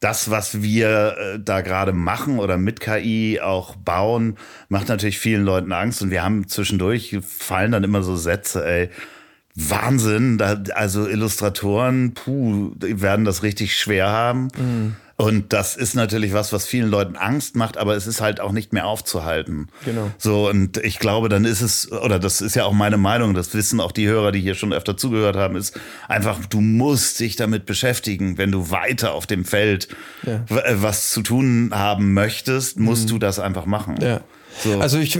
das, 0.00 0.30
was 0.30 0.62
wir 0.62 1.16
äh, 1.18 1.38
da 1.38 1.60
gerade 1.60 1.92
machen 1.92 2.38
oder 2.38 2.56
mit 2.56 2.80
KI 2.80 3.40
auch 3.40 3.76
bauen, 3.76 4.36
macht 4.68 4.88
natürlich 4.88 5.18
vielen 5.18 5.44
Leuten 5.44 5.72
Angst. 5.72 6.02
Und 6.02 6.10
wir 6.10 6.24
haben 6.24 6.48
zwischendurch, 6.48 7.18
fallen 7.22 7.72
dann 7.72 7.84
immer 7.84 8.02
so 8.02 8.16
Sätze, 8.16 8.66
ey, 8.66 8.90
Wahnsinn, 9.54 10.38
da, 10.38 10.62
also 10.74 11.06
Illustratoren, 11.06 12.14
puh, 12.14 12.72
werden 12.78 13.24
das 13.24 13.42
richtig 13.42 13.76
schwer 13.78 14.08
haben. 14.08 14.48
Mhm. 14.56 14.96
Und 15.20 15.52
das 15.52 15.76
ist 15.76 15.94
natürlich 15.94 16.32
was, 16.32 16.50
was 16.50 16.66
vielen 16.66 16.88
Leuten 16.88 17.14
Angst 17.14 17.54
macht, 17.54 17.76
aber 17.76 17.94
es 17.94 18.06
ist 18.06 18.22
halt 18.22 18.40
auch 18.40 18.52
nicht 18.52 18.72
mehr 18.72 18.86
aufzuhalten. 18.86 19.68
Genau. 19.84 20.10
So, 20.16 20.48
und 20.48 20.78
ich 20.78 20.98
glaube, 20.98 21.28
dann 21.28 21.44
ist 21.44 21.60
es, 21.60 21.92
oder 21.92 22.18
das 22.18 22.40
ist 22.40 22.56
ja 22.56 22.64
auch 22.64 22.72
meine 22.72 22.96
Meinung, 22.96 23.34
das 23.34 23.52
wissen 23.52 23.80
auch 23.80 23.92
die 23.92 24.08
Hörer, 24.08 24.32
die 24.32 24.40
hier 24.40 24.54
schon 24.54 24.72
öfter 24.72 24.96
zugehört 24.96 25.36
haben, 25.36 25.56
ist 25.56 25.78
einfach, 26.08 26.46
du 26.46 26.62
musst 26.62 27.20
dich 27.20 27.36
damit 27.36 27.66
beschäftigen. 27.66 28.38
Wenn 28.38 28.50
du 28.50 28.70
weiter 28.70 29.12
auf 29.12 29.26
dem 29.26 29.44
Feld 29.44 29.88
ja. 30.22 30.42
was 30.48 31.10
zu 31.10 31.20
tun 31.20 31.70
haben 31.74 32.14
möchtest, 32.14 32.78
musst 32.78 33.04
mhm. 33.04 33.08
du 33.10 33.18
das 33.18 33.38
einfach 33.38 33.66
machen. 33.66 33.98
Ja. 34.00 34.22
So. 34.62 34.78
Also 34.78 34.98
ich, 34.98 35.18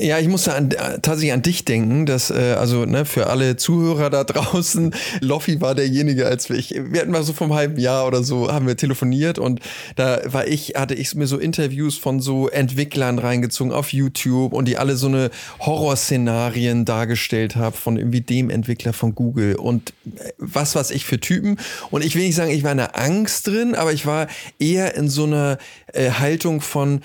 ja, 0.00 0.18
ich 0.18 0.28
musste 0.28 0.54
an, 0.54 0.70
tatsächlich 0.70 1.32
an 1.32 1.42
dich 1.42 1.64
denken, 1.64 2.06
dass, 2.06 2.30
äh, 2.30 2.54
also 2.58 2.84
ne, 2.84 3.04
für 3.04 3.28
alle 3.28 3.56
Zuhörer 3.56 4.10
da 4.10 4.24
draußen, 4.28 4.94
Loffi 5.20 5.60
war 5.60 5.74
derjenige, 5.74 6.26
als 6.26 6.48
wir, 6.48 6.56
ich, 6.56 6.74
wir 6.74 7.00
hatten 7.00 7.10
mal 7.10 7.22
so 7.22 7.32
vom 7.32 7.54
halben 7.54 7.78
Jahr 7.78 8.06
oder 8.06 8.22
so, 8.22 8.52
haben 8.52 8.66
wir 8.66 8.76
telefoniert 8.76 9.38
und 9.38 9.60
da 9.96 10.20
war 10.26 10.46
ich, 10.46 10.74
hatte 10.76 10.94
ich 10.94 11.14
mir 11.14 11.26
so 11.26 11.38
Interviews 11.38 11.96
von 11.96 12.20
so 12.20 12.48
Entwicklern 12.48 13.18
reingezogen 13.18 13.72
auf 13.72 13.92
YouTube 13.92 14.52
und 14.52 14.68
die 14.68 14.76
alle 14.76 14.96
so 14.96 15.08
eine 15.08 15.30
Horrorszenarien 15.60 16.84
dargestellt 16.84 17.56
haben 17.56 17.74
von 17.74 17.96
irgendwie 17.96 18.20
dem 18.20 18.50
Entwickler 18.50 18.92
von 18.92 19.14
Google 19.14 19.56
und 19.56 19.92
äh, 20.06 20.32
was 20.38 20.74
was 20.74 20.90
ich 20.90 21.04
für 21.04 21.18
Typen 21.18 21.58
und 21.90 22.04
ich 22.04 22.14
will 22.14 22.22
nicht 22.22 22.36
sagen, 22.36 22.50
ich 22.50 22.62
war 22.62 22.72
in 22.72 22.78
der 22.78 22.96
Angst 22.98 23.46
drin, 23.46 23.74
aber 23.74 23.92
ich 23.92 24.06
war 24.06 24.28
eher 24.58 24.94
in 24.94 25.08
so 25.08 25.24
einer 25.24 25.58
äh, 25.92 26.10
Haltung 26.10 26.60
von 26.60 27.00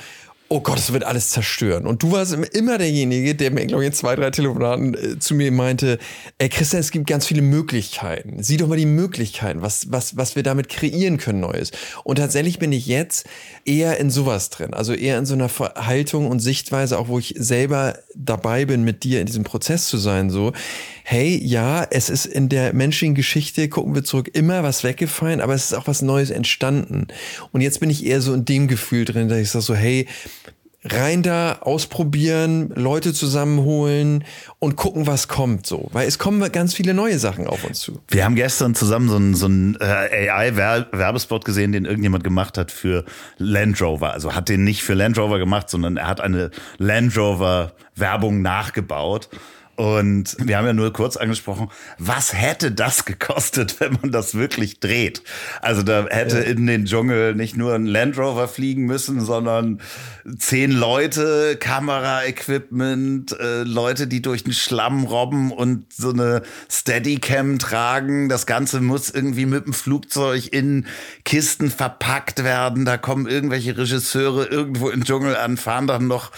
oh 0.49 0.61
Gott, 0.61 0.77
es 0.77 0.93
wird 0.93 1.03
alles 1.03 1.31
zerstören. 1.31 1.87
Und 1.87 2.03
du 2.03 2.11
warst 2.11 2.33
immer 2.33 2.77
derjenige, 2.77 3.33
der 3.33 3.51
mir, 3.51 3.65
glaube 3.65 3.83
ich, 3.83 3.87
in 3.87 3.93
zwei, 3.93 4.15
drei 4.15 4.29
Telefonaten 4.29 4.93
äh, 4.93 5.19
zu 5.19 5.33
mir 5.35 5.51
meinte, 5.51 5.97
ey 6.37 6.49
Christian, 6.49 6.79
es 6.79 6.91
gibt 6.91 7.07
ganz 7.07 7.25
viele 7.25 7.41
Möglichkeiten. 7.41 8.43
Sieh 8.43 8.57
doch 8.57 8.67
mal 8.67 8.77
die 8.77 8.85
Möglichkeiten, 8.85 9.61
was, 9.61 9.91
was, 9.91 10.15
was 10.15 10.35
wir 10.35 10.43
damit 10.43 10.69
kreieren 10.69 11.17
können 11.17 11.39
Neues. 11.39 11.71
Und 12.03 12.17
tatsächlich 12.17 12.59
bin 12.59 12.71
ich 12.71 12.85
jetzt 12.85 13.25
eher 13.65 13.99
in 13.99 14.09
sowas 14.09 14.49
drin. 14.49 14.73
Also 14.73 14.93
eher 14.93 15.17
in 15.17 15.25
so 15.25 15.33
einer 15.33 15.49
Haltung 15.49 16.27
und 16.27 16.39
Sichtweise, 16.39 16.99
auch 16.99 17.07
wo 17.07 17.17
ich 17.17 17.33
selber 17.37 17.97
dabei 18.15 18.65
bin, 18.65 18.83
mit 18.83 19.03
dir 19.03 19.21
in 19.21 19.25
diesem 19.25 19.43
Prozess 19.43 19.87
zu 19.87 19.97
sein, 19.97 20.29
so, 20.29 20.53
hey, 21.03 21.39
ja, 21.43 21.85
es 21.89 22.09
ist 22.09 22.25
in 22.25 22.49
der 22.49 22.73
menschlichen 22.73 23.15
Geschichte, 23.15 23.67
gucken 23.69 23.93
wir 23.93 24.03
zurück, 24.03 24.29
immer 24.33 24.63
was 24.63 24.83
weggefallen, 24.83 25.41
aber 25.41 25.53
es 25.53 25.65
ist 25.65 25.73
auch 25.73 25.87
was 25.87 26.01
Neues 26.01 26.29
entstanden. 26.29 27.07
Und 27.51 27.61
jetzt 27.61 27.79
bin 27.79 27.89
ich 27.89 28.05
eher 28.05 28.21
so 28.21 28.33
in 28.33 28.45
dem 28.45 28.67
Gefühl 28.67 29.05
drin, 29.05 29.27
dass 29.27 29.39
ich 29.39 29.49
sage 29.49 29.63
so, 29.63 29.75
hey, 29.75 30.07
rein 30.85 31.23
da, 31.23 31.59
ausprobieren, 31.61 32.69
Leute 32.75 33.13
zusammenholen 33.13 34.23
und 34.59 34.75
gucken, 34.75 35.07
was 35.07 35.27
kommt 35.27 35.65
so. 35.65 35.89
Weil 35.93 36.07
es 36.07 36.19
kommen 36.19 36.51
ganz 36.51 36.73
viele 36.73 36.93
neue 36.93 37.19
Sachen 37.19 37.47
auf 37.47 37.63
uns 37.63 37.79
zu. 37.79 38.01
Wir 38.09 38.25
haben 38.25 38.35
gestern 38.35 38.75
zusammen 38.75 39.09
so 39.09 39.15
einen, 39.15 39.35
so 39.35 39.45
einen 39.45 39.77
äh, 39.79 40.29
AI-Werbespot 40.29 41.45
gesehen, 41.45 41.71
den 41.71 41.85
irgendjemand 41.85 42.23
gemacht 42.23 42.57
hat 42.57 42.71
für 42.71 43.05
Land 43.37 43.81
Rover. 43.81 44.11
Also 44.11 44.35
hat 44.35 44.49
den 44.49 44.63
nicht 44.63 44.83
für 44.83 44.93
Land 44.93 45.17
Rover 45.17 45.39
gemacht, 45.39 45.69
sondern 45.69 45.97
er 45.97 46.07
hat 46.07 46.21
eine 46.21 46.51
Land 46.77 47.17
Rover-Werbung 47.17 48.41
nachgebaut. 48.41 49.29
Und 49.75 50.37
wir 50.39 50.57
haben 50.57 50.67
ja 50.67 50.73
nur 50.73 50.93
kurz 50.93 51.17
angesprochen, 51.17 51.69
was 51.97 52.33
hätte 52.33 52.71
das 52.71 53.05
gekostet, 53.05 53.77
wenn 53.79 53.93
man 53.93 54.11
das 54.11 54.35
wirklich 54.35 54.79
dreht? 54.79 55.23
Also 55.61 55.81
da 55.81 56.05
hätte 56.09 56.37
ja. 56.37 56.43
in 56.43 56.67
den 56.67 56.85
Dschungel 56.85 57.33
nicht 57.33 57.57
nur 57.57 57.73
ein 57.73 57.87
Land 57.87 58.17
Rover 58.19 58.47
fliegen 58.47 58.85
müssen, 58.85 59.21
sondern 59.21 59.81
zehn 60.37 60.71
Leute, 60.71 61.57
Kameraequipment, 61.59 63.31
äh, 63.39 63.63
Leute, 63.63 64.05
die 64.05 64.21
durch 64.21 64.43
den 64.43 64.53
Schlamm 64.53 65.05
robben 65.05 65.51
und 65.51 65.91
so 65.91 66.11
eine 66.11 66.43
Steadicam 66.69 67.57
tragen. 67.57 68.29
Das 68.29 68.45
Ganze 68.45 68.79
muss 68.79 69.09
irgendwie 69.09 69.47
mit 69.47 69.65
dem 69.65 69.73
Flugzeug 69.73 70.53
in 70.53 70.85
Kisten 71.25 71.71
verpackt 71.71 72.43
werden. 72.43 72.85
Da 72.85 72.97
kommen 72.97 73.27
irgendwelche 73.27 73.75
Regisseure 73.75 74.45
irgendwo 74.45 74.89
im 74.89 75.03
Dschungel 75.03 75.35
an, 75.35 75.57
fahren 75.57 75.87
dann 75.87 76.07
noch 76.07 76.31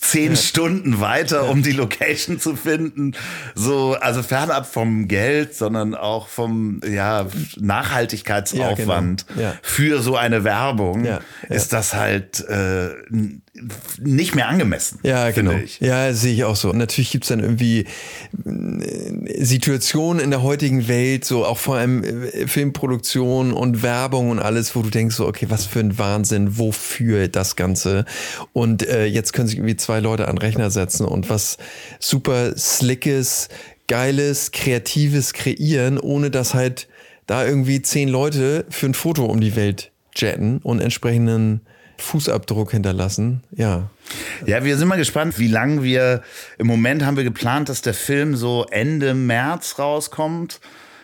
zehn 0.00 0.32
ja. 0.32 0.36
Stunden 0.36 1.00
weiter, 1.00 1.48
um 1.48 1.62
die 1.62 1.72
Location 1.72 2.40
zu 2.40 2.56
finden. 2.56 3.12
So, 3.54 3.94
also 3.94 4.22
fernab 4.22 4.66
vom 4.66 5.06
Geld, 5.06 5.54
sondern 5.54 5.94
auch 5.94 6.26
vom 6.26 6.80
ja, 6.84 7.26
Nachhaltigkeitsaufwand 7.56 9.26
ja, 9.28 9.34
genau. 9.36 9.52
für 9.62 10.02
so 10.02 10.16
eine 10.16 10.42
Werbung 10.42 11.06
ist 11.48 11.72
das 11.72 11.94
halt 11.94 12.40
äh, 12.48 12.90
nicht 13.98 14.34
mehr 14.34 14.48
angemessen. 14.48 14.98
Ja, 15.02 15.30
genau. 15.30 15.52
Ich. 15.52 15.80
Ja, 15.80 16.12
sehe 16.12 16.32
ich 16.34 16.44
auch 16.44 16.56
so. 16.56 16.70
Und 16.70 16.78
natürlich 16.78 17.10
gibt's 17.10 17.28
dann 17.28 17.40
irgendwie 17.40 17.86
äh, 18.46 19.44
Situationen 19.44 20.22
in 20.22 20.30
der 20.30 20.42
heutigen 20.42 20.88
Welt, 20.88 21.24
so 21.24 21.44
auch 21.44 21.58
vor 21.58 21.76
allem 21.76 22.02
äh, 22.02 22.46
Filmproduktion 22.46 23.52
und 23.52 23.82
Werbung 23.82 24.30
und 24.30 24.38
alles, 24.38 24.74
wo 24.74 24.82
du 24.82 24.90
denkst 24.90 25.16
so, 25.16 25.26
okay, 25.26 25.46
was 25.48 25.66
für 25.66 25.80
ein 25.80 25.98
Wahnsinn, 25.98 26.58
wofür 26.58 27.28
das 27.28 27.56
Ganze? 27.56 28.04
Und 28.52 28.86
äh, 28.86 29.06
jetzt 29.06 29.32
können 29.32 29.48
sich 29.48 29.58
irgendwie 29.58 29.76
zwei 29.76 30.00
Leute 30.00 30.28
an 30.28 30.38
Rechner 30.38 30.70
setzen 30.70 31.06
und 31.06 31.28
was 31.28 31.58
super 31.98 32.56
slickes, 32.56 33.48
geiles, 33.88 34.52
kreatives 34.52 35.32
kreieren, 35.32 35.98
ohne 35.98 36.30
dass 36.30 36.54
halt 36.54 36.88
da 37.26 37.44
irgendwie 37.44 37.82
zehn 37.82 38.08
Leute 38.08 38.64
für 38.70 38.86
ein 38.86 38.94
Foto 38.94 39.24
um 39.24 39.40
die 39.40 39.54
Welt 39.56 39.92
jetten 40.16 40.58
und 40.58 40.80
entsprechenden 40.80 41.60
Fußabdruck 42.02 42.72
hinterlassen. 42.72 43.42
Ja. 43.52 43.90
Ja, 44.46 44.64
wir 44.64 44.76
sind 44.76 44.88
mal 44.88 44.96
gespannt, 44.96 45.38
wie 45.38 45.48
lange 45.48 45.82
wir. 45.82 46.22
Im 46.58 46.66
Moment 46.66 47.04
haben 47.04 47.16
wir 47.16 47.24
geplant, 47.24 47.68
dass 47.68 47.82
der 47.82 47.94
Film 47.94 48.36
so 48.36 48.66
Ende 48.70 49.14
März 49.14 49.78
rauskommt. 49.78 50.60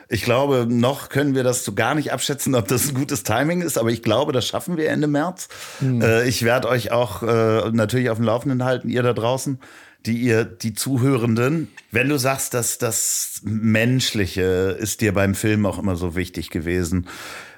Ich 0.08 0.22
glaube, 0.22 0.66
noch 0.68 1.08
können 1.08 1.34
wir 1.34 1.42
das 1.42 1.64
so 1.64 1.74
gar 1.74 1.96
nicht 1.96 2.12
abschätzen, 2.12 2.54
ob 2.54 2.68
das 2.68 2.88
ein 2.88 2.94
gutes 2.94 3.24
Timing 3.24 3.60
ist, 3.60 3.76
aber 3.76 3.90
ich 3.90 4.02
glaube, 4.02 4.32
das 4.32 4.46
schaffen 4.46 4.76
wir 4.76 4.88
Ende 4.88 5.08
März. 5.08 5.48
Hm. 5.80 6.00
Äh, 6.00 6.28
ich 6.28 6.42
werde 6.44 6.68
euch 6.68 6.92
auch 6.92 7.22
äh, 7.22 7.70
natürlich 7.72 8.10
auf 8.10 8.18
dem 8.18 8.24
Laufenden 8.24 8.64
halten, 8.64 8.88
ihr 8.88 9.02
da 9.02 9.12
draußen 9.12 9.58
die 10.06 10.18
ihr, 10.18 10.44
die 10.44 10.72
Zuhörenden, 10.72 11.68
wenn 11.90 12.08
du 12.08 12.18
sagst, 12.18 12.54
dass 12.54 12.78
das 12.78 13.40
Menschliche 13.44 14.76
ist 14.78 15.00
dir 15.00 15.12
beim 15.12 15.34
Film 15.34 15.66
auch 15.66 15.78
immer 15.78 15.96
so 15.96 16.14
wichtig 16.14 16.50
gewesen, 16.50 17.08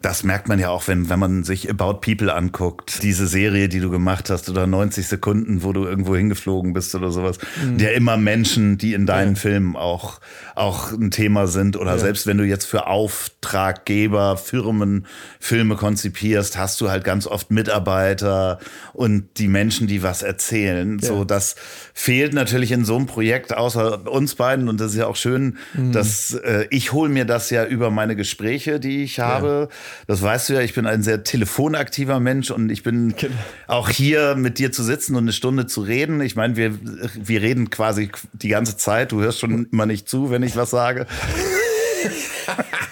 das 0.03 0.23
merkt 0.23 0.49
man 0.49 0.59
ja 0.59 0.71
auch, 0.71 0.87
wenn, 0.89 1.09
wenn 1.09 1.19
man 1.19 1.45
sich 1.45 1.69
About 1.71 2.01
People 2.01 2.33
anguckt. 2.33 3.03
Diese 3.03 3.27
Serie, 3.27 3.69
die 3.69 3.81
du 3.81 3.91
gemacht 3.91 4.31
hast, 4.31 4.49
oder 4.49 4.67
90 4.67 5.07
Sekunden, 5.07 5.63
wo 5.63 5.73
du 5.73 5.85
irgendwo 5.85 6.15
hingeflogen 6.17 6.73
bist 6.73 6.95
oder 6.95 7.11
sowas. 7.11 7.39
Mhm. 7.63 7.79
Der 7.79 7.95
immer 7.95 8.17
Menschen, 8.17 8.79
die 8.79 8.95
in 8.95 9.07
deinen 9.07 9.35
ja. 9.35 9.41
Filmen 9.41 9.77
auch, 9.77 10.21
auch 10.55 10.93
ein 10.93 11.11
Thema 11.11 11.47
sind. 11.47 11.77
Oder 11.77 11.93
ja. 11.93 11.99
selbst 11.99 12.27
wenn 12.27 12.39
du 12.39 12.45
jetzt 12.45 12.65
für 12.65 12.87
Auftraggeber, 12.87 14.37
Firmen 14.37 15.07
Filme 15.41 15.77
konzipierst, 15.77 16.57
hast 16.59 16.81
du 16.81 16.91
halt 16.91 17.05
ganz 17.05 17.27
oft 17.27 17.51
Mitarbeiter 17.51 18.59
und 18.93 19.29
die 19.39 19.49
Menschen, 19.49 19.87
die 19.87 20.03
was 20.03 20.23
erzählen. 20.23 20.99
Ja. 21.01 21.09
So, 21.09 21.25
das 21.25 21.57
fehlt 21.95 22.35
natürlich 22.35 22.73
in 22.73 22.85
so 22.85 22.97
einem 22.97 23.07
Projekt, 23.07 23.57
außer 23.57 24.11
uns 24.11 24.35
beiden. 24.35 24.69
Und 24.69 24.81
das 24.81 24.93
ist 24.93 24.99
ja 24.99 25.07
auch 25.07 25.17
schön, 25.17 25.59
mhm. 25.75 25.93
dass 25.93 26.35
äh, 26.35 26.67
ich 26.71 26.93
hole 26.93 27.09
mir 27.09 27.25
das 27.25 27.51
ja 27.51 27.65
über 27.65 27.91
meine 27.91 28.17
Gespräche, 28.17 28.81
die 28.81 29.03
ich 29.03 29.21
habe. 29.21 29.69
Das 30.07 30.23
weißt 30.23 30.49
du 30.49 30.55
ja, 30.55 30.61
ich 30.61 30.75
bin 30.75 30.87
ein 30.87 31.03
sehr 31.03 31.25
telefonaktiver 31.25 32.21
Mensch 32.21 32.51
und 32.51 32.71
ich 32.71 32.83
bin 32.83 33.15
genau. 33.17 33.35
auch 33.67 33.89
hier 33.89 34.35
mit 34.35 34.59
dir 34.59 34.73
zu 34.73 34.83
sitzen 34.83 35.15
und 35.15 35.25
eine 35.25 35.33
Stunde 35.33 35.67
zu 35.67 35.83
reden. 35.83 36.21
Ich 36.21 36.37
meine, 36.37 36.57
wir, 36.57 36.79
wir 37.15 37.43
reden 37.43 37.71
quasi 37.71 38.11
die 38.33 38.49
ganze 38.49 38.77
Zeit. 38.77 39.13
Du 39.13 39.21
hörst 39.21 39.41
schon 39.41 39.67
immer 39.73 39.87
nicht 39.87 40.09
zu, 40.09 40.31
wenn 40.31 40.43
ich 40.43 40.57
was 40.57 40.71
sage. 40.71 41.07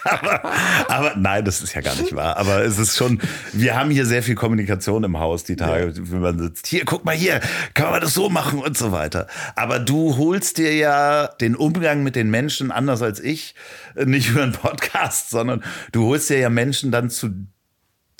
aber, 0.06 0.44
aber, 0.88 1.14
nein, 1.16 1.44
das 1.44 1.62
ist 1.62 1.74
ja 1.74 1.80
gar 1.80 1.94
nicht 1.96 2.14
wahr. 2.14 2.36
Aber 2.36 2.64
es 2.64 2.78
ist 2.78 2.96
schon, 2.96 3.20
wir 3.52 3.76
haben 3.76 3.90
hier 3.90 4.06
sehr 4.06 4.22
viel 4.22 4.34
Kommunikation 4.34 5.04
im 5.04 5.18
Haus 5.18 5.44
die 5.44 5.56
Tage, 5.56 5.88
ja. 5.88 5.92
wenn 5.96 6.20
man 6.20 6.38
sitzt. 6.38 6.66
Hier, 6.66 6.84
guck 6.84 7.04
mal 7.04 7.14
hier, 7.14 7.40
kann 7.74 7.90
man 7.90 8.00
das 8.00 8.14
so 8.14 8.28
machen 8.28 8.60
und 8.60 8.76
so 8.76 8.92
weiter. 8.92 9.26
Aber 9.54 9.78
du 9.78 10.16
holst 10.16 10.58
dir 10.58 10.74
ja 10.74 11.28
den 11.40 11.56
Umgang 11.56 12.02
mit 12.02 12.16
den 12.16 12.30
Menschen 12.30 12.70
anders 12.70 13.02
als 13.02 13.20
ich, 13.20 13.54
nicht 13.96 14.30
über 14.30 14.42
einen 14.42 14.52
Podcast, 14.52 15.30
sondern 15.30 15.62
du 15.92 16.06
holst 16.06 16.30
dir 16.30 16.38
ja 16.38 16.50
Menschen 16.50 16.90
dann 16.90 17.10
zu 17.10 17.30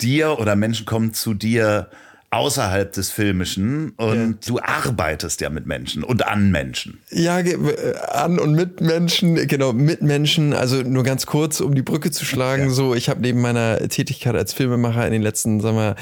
dir 0.01 0.39
oder 0.39 0.55
Menschen 0.55 0.85
kommen 0.85 1.13
zu 1.13 1.33
dir 1.33 1.89
außerhalb 2.29 2.91
des 2.91 3.09
Filmischen 3.09 3.91
und 3.91 4.45
ja. 4.45 4.53
du 4.53 4.59
arbeitest 4.59 5.39
ja 5.39 5.49
mit 5.49 5.65
Menschen 5.65 6.03
und 6.03 6.27
an 6.27 6.51
Menschen. 6.51 6.99
Ja, 7.09 7.39
äh, 7.39 7.55
an 8.11 8.37
und 8.37 8.53
mit 8.53 8.81
Menschen, 8.81 9.47
genau, 9.47 9.71
mit 9.71 10.01
Menschen, 10.01 10.53
also 10.53 10.81
nur 10.81 11.03
ganz 11.03 11.25
kurz, 11.25 11.61
um 11.61 11.73
die 11.73 11.81
Brücke 11.83 12.11
zu 12.11 12.25
schlagen, 12.25 12.63
ja. 12.63 12.69
so, 12.69 12.95
ich 12.95 13.07
habe 13.07 13.21
neben 13.21 13.39
meiner 13.39 13.79
Tätigkeit 13.87 14.35
als 14.35 14.51
Filmemacher 14.51 15.05
in 15.05 15.13
den 15.13 15.21
letzten, 15.21 15.61
sagen 15.61 15.77
wir, 15.77 15.95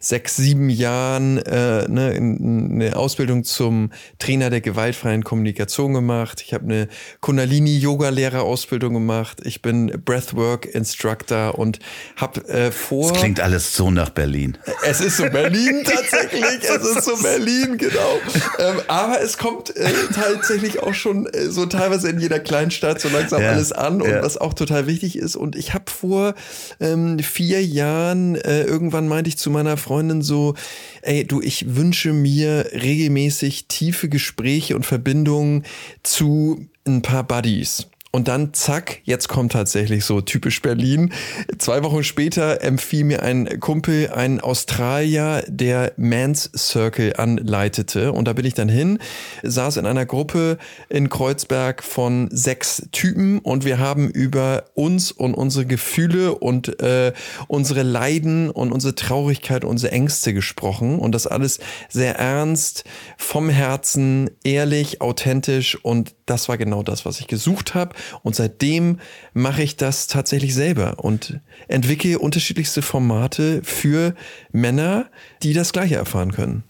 sechs, 0.00 0.34
sieben 0.34 0.68
Jahren 0.68 1.38
äh, 1.38 1.86
ne, 1.86 2.10
eine 2.10 2.96
Ausbildung 2.96 3.44
zum 3.44 3.92
Trainer 4.18 4.50
der 4.50 4.60
gewaltfreien 4.60 5.22
Kommunikation 5.22 5.94
gemacht. 5.94 6.42
Ich 6.44 6.54
habe 6.54 6.64
eine 6.64 6.88
Kundalini-Yoga-Lehrerausbildung 7.20 8.94
gemacht. 8.94 9.42
Ich 9.44 9.62
bin 9.62 9.92
Breathwork-Instructor 10.04 11.56
und 11.56 11.78
habe 12.16 12.48
äh, 12.48 12.72
vor... 12.72 13.12
Das 13.12 13.20
klingt 13.20 13.38
alles 13.38 13.76
so 13.76 13.92
nach 13.92 14.10
Berlin. 14.10 14.58
Es 14.84 15.00
ist 15.00 15.18
so 15.18 15.24
Berlin. 15.30 15.67
Berlin 15.68 15.84
tatsächlich. 15.84 16.44
es 16.62 16.96
ist 16.96 17.04
so 17.04 17.16
Berlin, 17.22 17.78
genau. 17.78 18.20
Ähm, 18.58 18.80
aber 18.88 19.20
es 19.20 19.38
kommt 19.38 19.74
äh, 19.76 19.90
tatsächlich 20.14 20.82
auch 20.82 20.94
schon 20.94 21.26
äh, 21.26 21.50
so 21.50 21.66
teilweise 21.66 22.08
in 22.08 22.18
jeder 22.18 22.40
Kleinstadt 22.40 23.00
so 23.00 23.08
langsam 23.08 23.42
ja, 23.42 23.50
alles 23.50 23.72
an 23.72 24.02
und 24.02 24.10
ja. 24.10 24.22
was 24.22 24.36
auch 24.36 24.54
total 24.54 24.86
wichtig 24.86 25.16
ist. 25.16 25.36
Und 25.36 25.56
ich 25.56 25.74
habe 25.74 25.90
vor 25.90 26.34
ähm, 26.80 27.18
vier 27.18 27.64
Jahren 27.64 28.36
äh, 28.36 28.64
irgendwann 28.64 29.08
meinte 29.08 29.28
ich 29.28 29.38
zu 29.38 29.50
meiner 29.50 29.76
Freundin 29.76 30.22
so, 30.22 30.54
ey, 31.02 31.26
du, 31.26 31.40
ich 31.40 31.76
wünsche 31.76 32.12
mir 32.12 32.70
regelmäßig 32.72 33.66
tiefe 33.68 34.08
Gespräche 34.08 34.76
und 34.76 34.86
Verbindungen 34.86 35.64
zu 36.02 36.66
ein 36.86 37.02
paar 37.02 37.24
Buddies. 37.24 37.86
Und 38.10 38.26
dann, 38.26 38.54
zack, 38.54 39.00
jetzt 39.04 39.28
kommt 39.28 39.52
tatsächlich 39.52 40.04
so 40.04 40.22
typisch 40.22 40.62
Berlin. 40.62 41.12
Zwei 41.58 41.82
Wochen 41.84 42.02
später 42.02 42.62
empfiel 42.62 43.04
mir 43.04 43.22
ein 43.22 43.60
Kumpel, 43.60 44.10
ein 44.10 44.40
Australier, 44.40 45.44
der 45.46 45.92
Mans 45.98 46.50
Circle 46.56 47.14
anleitete. 47.16 48.12
Und 48.12 48.26
da 48.26 48.32
bin 48.32 48.46
ich 48.46 48.54
dann 48.54 48.70
hin, 48.70 48.98
saß 49.42 49.76
in 49.76 49.84
einer 49.84 50.06
Gruppe 50.06 50.56
in 50.88 51.10
Kreuzberg 51.10 51.84
von 51.84 52.28
sechs 52.32 52.88
Typen 52.92 53.40
und 53.40 53.66
wir 53.66 53.78
haben 53.78 54.08
über 54.08 54.64
uns 54.74 55.12
und 55.12 55.34
unsere 55.34 55.66
Gefühle 55.66 56.34
und 56.34 56.80
äh, 56.80 57.12
unsere 57.46 57.82
Leiden 57.82 58.50
und 58.50 58.72
unsere 58.72 58.94
Traurigkeit, 58.94 59.64
unsere 59.64 59.92
Ängste 59.92 60.32
gesprochen. 60.32 60.98
Und 60.98 61.12
das 61.12 61.26
alles 61.26 61.58
sehr 61.90 62.16
ernst, 62.18 62.84
vom 63.18 63.50
Herzen, 63.50 64.30
ehrlich, 64.44 65.02
authentisch 65.02 65.76
und 65.84 66.14
das 66.30 66.48
war 66.48 66.58
genau 66.58 66.82
das, 66.82 67.04
was 67.04 67.20
ich 67.20 67.26
gesucht 67.26 67.74
habe. 67.74 67.94
Und 68.22 68.36
seitdem 68.36 68.98
mache 69.34 69.62
ich 69.62 69.76
das 69.76 70.06
tatsächlich 70.06 70.54
selber 70.54 70.98
und 70.98 71.40
entwickle 71.68 72.18
unterschiedlichste 72.18 72.82
Formate 72.82 73.62
für 73.64 74.14
Männer, 74.52 75.10
die 75.42 75.52
das 75.52 75.72
Gleiche 75.72 75.96
erfahren 75.96 76.32
können. 76.32 76.64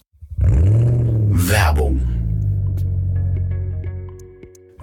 Werbung. 1.31 2.19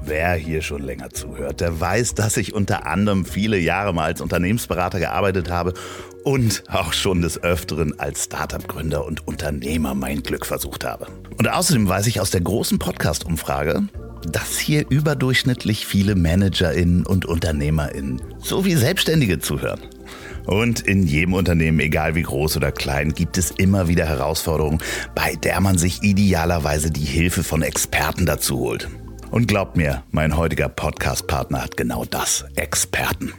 Wer 0.02 0.34
hier 0.34 0.62
schon 0.62 0.82
länger 0.82 1.10
zuhört, 1.10 1.60
der 1.60 1.80
weiß, 1.80 2.14
dass 2.14 2.36
ich 2.36 2.54
unter 2.54 2.86
anderem 2.86 3.24
viele 3.24 3.58
Jahre 3.58 3.92
mal 3.92 4.04
als 4.04 4.20
Unternehmensberater 4.20 5.00
gearbeitet 5.00 5.50
habe 5.50 5.74
und 6.22 6.62
auch 6.68 6.92
schon 6.92 7.22
des 7.22 7.42
Öfteren 7.42 7.98
als 7.98 8.24
Startup-Gründer 8.24 9.04
und 9.04 9.26
Unternehmer 9.26 9.96
mein 9.96 10.22
Glück 10.22 10.46
versucht 10.46 10.84
habe. 10.84 11.08
Und 11.38 11.48
außerdem 11.48 11.88
weiß 11.88 12.06
ich 12.06 12.20
aus 12.20 12.30
der 12.30 12.40
großen 12.40 12.78
Podcast-Umfrage, 12.78 13.88
dass 14.26 14.58
hier 14.58 14.84
überdurchschnittlich 14.88 15.86
viele 15.86 16.14
ManagerInnen 16.14 17.06
und 17.06 17.26
UnternehmerInnen 17.26 18.20
sowie 18.42 18.74
Selbstständige 18.74 19.38
zuhören. 19.38 19.80
Und 20.46 20.80
in 20.80 21.06
jedem 21.06 21.34
Unternehmen, 21.34 21.80
egal 21.80 22.14
wie 22.14 22.22
groß 22.22 22.56
oder 22.56 22.70
klein, 22.70 23.12
gibt 23.12 23.36
es 23.36 23.50
immer 23.50 23.88
wieder 23.88 24.06
Herausforderungen, 24.06 24.78
bei 25.14 25.34
der 25.34 25.60
man 25.60 25.76
sich 25.76 26.02
idealerweise 26.02 26.90
die 26.90 27.04
Hilfe 27.04 27.42
von 27.42 27.62
Experten 27.62 28.26
dazu 28.26 28.58
holt. 28.60 28.88
Und 29.30 29.48
glaubt 29.48 29.76
mir, 29.76 30.04
mein 30.12 30.36
heutiger 30.36 30.68
Podcast-Partner 30.68 31.62
hat 31.62 31.76
genau 31.76 32.04
das, 32.04 32.44
Experten. 32.54 33.32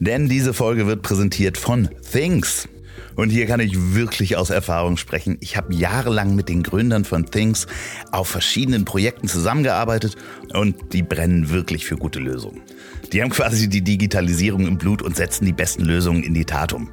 Denn 0.00 0.28
diese 0.28 0.54
Folge 0.54 0.86
wird 0.86 1.02
präsentiert 1.02 1.58
von 1.58 1.90
Things. 2.10 2.68
Und 3.16 3.30
hier 3.30 3.46
kann 3.46 3.60
ich 3.60 3.94
wirklich 3.94 4.36
aus 4.36 4.50
Erfahrung 4.50 4.98
sprechen. 4.98 5.38
Ich 5.40 5.56
habe 5.56 5.74
jahrelang 5.74 6.36
mit 6.36 6.48
den 6.48 6.62
Gründern 6.62 7.04
von 7.04 7.26
Things 7.26 7.66
auf 8.12 8.28
verschiedenen 8.28 8.84
Projekten 8.84 9.26
zusammengearbeitet 9.26 10.16
und 10.52 10.92
die 10.92 11.02
brennen 11.02 11.50
wirklich 11.50 11.86
für 11.86 11.96
gute 11.96 12.20
Lösungen. 12.20 12.60
Die 13.12 13.22
haben 13.22 13.30
quasi 13.30 13.68
die 13.68 13.82
Digitalisierung 13.82 14.66
im 14.66 14.78
Blut 14.78 15.00
und 15.00 15.16
setzen 15.16 15.46
die 15.46 15.52
besten 15.52 15.84
Lösungen 15.84 16.22
in 16.22 16.34
die 16.34 16.44
Tat 16.44 16.72
um. 16.72 16.90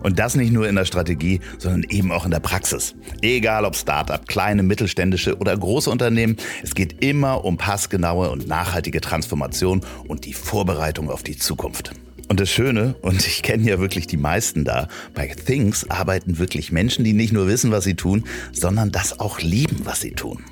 Und 0.00 0.18
das 0.18 0.36
nicht 0.36 0.52
nur 0.52 0.68
in 0.68 0.76
der 0.76 0.84
Strategie, 0.84 1.40
sondern 1.58 1.84
eben 1.90 2.12
auch 2.12 2.24
in 2.24 2.30
der 2.30 2.40
Praxis. 2.40 2.94
Egal 3.22 3.64
ob 3.64 3.74
Startup, 3.74 4.28
kleine, 4.28 4.62
mittelständische 4.62 5.38
oder 5.38 5.56
große 5.56 5.90
Unternehmen, 5.90 6.36
es 6.62 6.74
geht 6.74 7.02
immer 7.02 7.44
um 7.44 7.56
passgenaue 7.56 8.30
und 8.30 8.46
nachhaltige 8.46 9.00
Transformation 9.00 9.80
und 10.06 10.26
die 10.26 10.34
Vorbereitung 10.34 11.10
auf 11.10 11.22
die 11.22 11.36
Zukunft. 11.36 11.92
Und 12.28 12.40
das 12.40 12.50
Schöne, 12.50 12.96
und 13.02 13.26
ich 13.26 13.42
kenne 13.42 13.68
ja 13.68 13.78
wirklich 13.78 14.06
die 14.06 14.16
meisten 14.16 14.64
da, 14.64 14.88
bei 15.14 15.28
Things 15.28 15.88
arbeiten 15.90 16.38
wirklich 16.38 16.72
Menschen, 16.72 17.04
die 17.04 17.12
nicht 17.12 17.32
nur 17.32 17.46
wissen, 17.46 17.70
was 17.70 17.84
sie 17.84 17.94
tun, 17.94 18.24
sondern 18.52 18.90
das 18.90 19.20
auch 19.20 19.40
lieben, 19.40 19.80
was 19.84 20.00
sie 20.00 20.12
tun. 20.12 20.42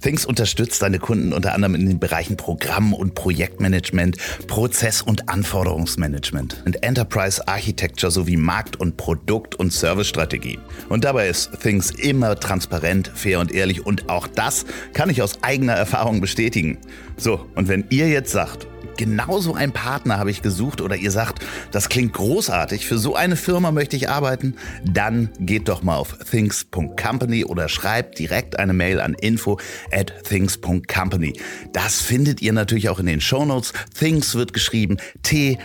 Things 0.00 0.24
unterstützt 0.24 0.80
seine 0.80 0.98
Kunden 0.98 1.32
unter 1.32 1.54
anderem 1.54 1.74
in 1.74 1.86
den 1.86 1.98
Bereichen 1.98 2.36
Programm- 2.36 2.94
und 2.94 3.14
Projektmanagement, 3.14 4.16
Prozess- 4.46 5.02
und 5.02 5.28
Anforderungsmanagement 5.28 6.62
und 6.64 6.82
Enterprise 6.82 7.46
Architecture 7.46 8.10
sowie 8.10 8.36
Markt- 8.36 8.76
und 8.76 8.96
Produkt- 8.96 9.54
und 9.54 9.72
Servicestrategie. 9.72 10.58
Und 10.88 11.04
dabei 11.04 11.28
ist 11.28 11.50
Things 11.62 11.90
immer 11.90 12.38
transparent, 12.38 13.12
fair 13.14 13.40
und 13.40 13.52
ehrlich 13.52 13.84
und 13.86 14.08
auch 14.08 14.26
das 14.26 14.64
kann 14.92 15.10
ich 15.10 15.22
aus 15.22 15.42
eigener 15.42 15.74
Erfahrung 15.74 16.20
bestätigen. 16.20 16.78
So, 17.16 17.46
und 17.54 17.68
wenn 17.68 17.84
ihr 17.90 18.08
jetzt 18.08 18.32
sagt, 18.32 18.66
genauso 19.00 19.54
einen 19.54 19.72
Partner 19.72 20.18
habe 20.18 20.30
ich 20.30 20.42
gesucht 20.42 20.82
oder 20.82 20.94
ihr 20.94 21.10
sagt, 21.10 21.42
das 21.70 21.88
klingt 21.88 22.12
großartig, 22.12 22.86
für 22.86 22.98
so 22.98 23.16
eine 23.16 23.34
Firma 23.34 23.72
möchte 23.72 23.96
ich 23.96 24.10
arbeiten, 24.10 24.56
dann 24.84 25.30
geht 25.38 25.68
doch 25.68 25.82
mal 25.82 25.96
auf 25.96 26.18
things.company 26.30 27.46
oder 27.46 27.70
schreibt 27.70 28.18
direkt 28.18 28.58
eine 28.58 28.74
Mail 28.74 29.00
an 29.00 29.14
info 29.14 29.58
at 29.90 30.12
things.company. 30.24 31.40
Das 31.72 32.02
findet 32.02 32.42
ihr 32.42 32.52
natürlich 32.52 32.90
auch 32.90 32.98
in 32.98 33.06
den 33.06 33.22
Shownotes. 33.22 33.72
Things 33.98 34.34
wird 34.34 34.52
geschrieben 34.52 34.98
T-H-I-N-X, 35.22 35.62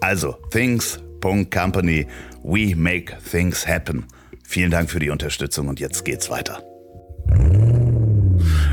also 0.00 0.34
things.company. 0.50 2.08
We 2.42 2.74
make 2.74 3.16
things 3.30 3.64
happen. 3.64 4.06
Vielen 4.42 4.72
Dank 4.72 4.90
für 4.90 4.98
die 4.98 5.10
Unterstützung 5.10 5.68
und 5.68 5.78
jetzt 5.78 6.04
geht's 6.04 6.30
weiter. 6.30 6.64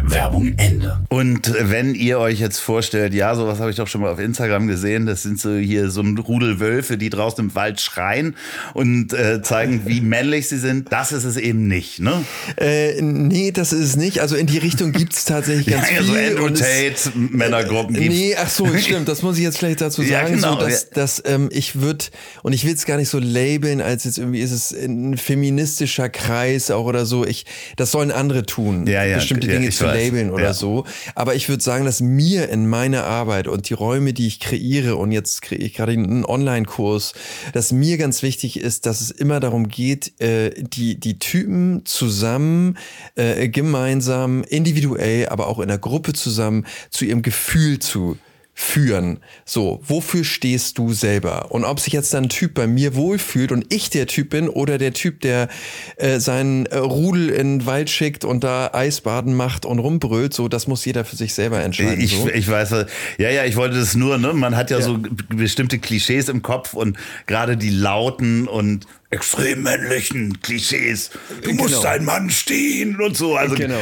Werbung 0.05 0.53
Ende. 0.57 0.99
Und 1.09 1.53
wenn 1.59 1.95
ihr 1.95 2.19
euch 2.19 2.39
jetzt 2.39 2.59
vorstellt, 2.59 3.13
ja, 3.13 3.35
sowas 3.35 3.59
habe 3.59 3.71
ich 3.71 3.77
doch 3.77 3.87
schon 3.87 4.01
mal 4.01 4.11
auf 4.11 4.19
Instagram 4.19 4.67
gesehen, 4.67 5.05
das 5.05 5.23
sind 5.23 5.39
so 5.39 5.55
hier 5.55 5.89
so 5.89 6.01
ein 6.01 6.17
Rudel 6.17 6.59
Wölfe, 6.59 6.97
die 6.97 7.09
draußen 7.09 7.45
im 7.45 7.55
Wald 7.55 7.79
schreien 7.79 8.35
und 8.73 9.13
äh, 9.13 9.41
zeigen, 9.41 9.83
wie 9.85 10.01
männlich 10.13 10.49
sie 10.49 10.57
sind, 10.57 10.91
das 10.91 11.13
ist 11.13 11.23
es 11.23 11.37
eben 11.37 11.67
nicht, 11.67 11.99
ne? 11.99 12.25
Äh, 12.57 13.01
nee, 13.01 13.51
das 13.51 13.71
ist 13.71 13.85
es 13.85 13.95
nicht. 13.95 14.19
Also 14.19 14.35
in 14.35 14.45
die 14.45 14.57
Richtung 14.57 14.91
gibt 14.91 15.13
es 15.13 15.23
tatsächlich 15.25 15.67
ganz 15.67 15.89
ja, 15.91 16.01
viel. 16.01 16.35
So 16.37 16.43
Andrew 16.43 16.49
Tate, 16.49 17.11
Männergruppen 17.15 17.95
gibt's. 17.95 18.09
Nee, 18.09 18.35
ach 18.37 18.49
so, 18.49 18.67
stimmt, 18.77 19.07
das 19.07 19.21
muss 19.21 19.37
ich 19.37 19.43
jetzt 19.43 19.57
vielleicht 19.57 19.81
dazu 19.81 20.01
sagen, 20.01 20.11
ja, 20.11 20.35
genau, 20.35 20.59
so, 20.59 20.65
dass, 20.65 20.83
ja. 20.83 20.87
dass 20.93 21.23
ähm, 21.25 21.49
ich 21.51 21.79
würde, 21.79 22.05
und 22.41 22.51
ich 22.51 22.65
will 22.65 22.73
es 22.73 22.85
gar 22.85 22.97
nicht 22.97 23.09
so 23.09 23.19
labeln, 23.19 23.79
als 23.79 24.03
jetzt 24.03 24.17
irgendwie 24.17 24.41
ist 24.41 24.51
es 24.51 24.71
ein 24.71 25.17
feministischer 25.17 26.09
Kreis 26.09 26.71
auch 26.71 26.85
oder 26.85 27.05
so. 27.05 27.25
Ich, 27.25 27.45
das 27.77 27.91
sollen 27.91 28.11
andere 28.11 28.45
tun, 28.45 28.85
ja, 28.87 29.05
ja, 29.05 29.15
bestimmte 29.15 29.47
Dinge 29.47 29.69
zu 29.69 29.92
labeln 29.93 30.31
oder 30.31 30.45
ja. 30.45 30.53
so. 30.53 30.85
Aber 31.15 31.35
ich 31.35 31.49
würde 31.49 31.63
sagen, 31.63 31.85
dass 31.85 32.01
mir 32.01 32.49
in 32.49 32.67
meiner 32.67 33.03
Arbeit 33.03 33.47
und 33.47 33.69
die 33.69 33.73
Räume, 33.73 34.13
die 34.13 34.27
ich 34.27 34.39
kreiere, 34.39 34.95
und 34.95 35.11
jetzt 35.11 35.41
kreiere 35.41 35.63
ich 35.63 35.73
gerade 35.73 35.93
einen 35.93 36.25
Online-Kurs, 36.25 37.13
dass 37.53 37.71
mir 37.71 37.97
ganz 37.97 38.23
wichtig 38.23 38.59
ist, 38.59 38.85
dass 38.85 39.01
es 39.01 39.11
immer 39.11 39.39
darum 39.39 39.67
geht, 39.67 40.19
äh, 40.19 40.51
die, 40.57 40.99
die 40.99 41.19
Typen 41.19 41.85
zusammen, 41.85 42.77
äh, 43.15 43.49
gemeinsam, 43.49 44.43
individuell, 44.43 45.29
aber 45.29 45.47
auch 45.47 45.59
in 45.59 45.67
der 45.67 45.77
Gruppe 45.77 46.13
zusammen 46.13 46.65
zu 46.89 47.05
ihrem 47.05 47.21
Gefühl 47.21 47.79
zu 47.79 48.17
führen. 48.55 49.19
So, 49.45 49.81
wofür 49.83 50.23
stehst 50.23 50.77
du 50.77 50.93
selber? 50.93 51.51
Und 51.51 51.65
ob 51.65 51.79
sich 51.79 51.93
jetzt 51.93 52.13
dann 52.13 52.25
ein 52.25 52.29
Typ 52.29 52.53
bei 52.53 52.67
mir 52.67 52.95
wohlfühlt 52.95 53.51
und 53.51 53.73
ich 53.73 53.89
der 53.89 54.05
Typ 54.05 54.29
bin 54.29 54.47
oder 54.47 54.77
der 54.77 54.93
Typ, 54.93 55.21
der 55.21 55.49
äh, 55.97 56.19
seinen 56.19 56.67
äh, 56.67 56.77
Rudel 56.77 57.29
in 57.29 57.59
den 57.59 57.65
Wald 57.65 57.89
schickt 57.89 58.25
und 58.25 58.43
da 58.43 58.69
Eisbaden 58.73 59.33
macht 59.33 59.65
und 59.65 59.79
rumbrüllt, 59.79 60.33
so, 60.33 60.47
das 60.47 60.67
muss 60.67 60.85
jeder 60.85 61.03
für 61.03 61.15
sich 61.15 61.33
selber 61.33 61.63
entscheiden. 61.63 61.99
Ich, 61.99 62.15
so. 62.15 62.29
ich 62.29 62.47
weiß, 62.47 62.85
ja, 63.17 63.29
ja, 63.31 63.43
ich 63.45 63.55
wollte 63.55 63.75
das 63.75 63.95
nur, 63.95 64.19
ne? 64.19 64.33
Man 64.33 64.55
hat 64.55 64.69
ja, 64.69 64.77
ja. 64.77 64.85
so 64.85 64.99
bestimmte 65.29 65.79
Klischees 65.79 66.29
im 66.29 66.43
Kopf 66.43 66.73
und 66.73 66.97
gerade 67.25 67.57
die 67.57 67.71
lauten 67.71 68.47
und 68.47 68.85
extrem 69.13 69.63
männlichen 69.63 70.41
Klischees. 70.41 71.11
Du 71.43 71.51
genau. 71.51 71.63
musst 71.63 71.85
ein 71.85 72.03
Mann 72.03 72.29
stehen 72.29 72.99
und 72.99 73.15
so. 73.15 73.35
Also, 73.35 73.55
genau. 73.55 73.79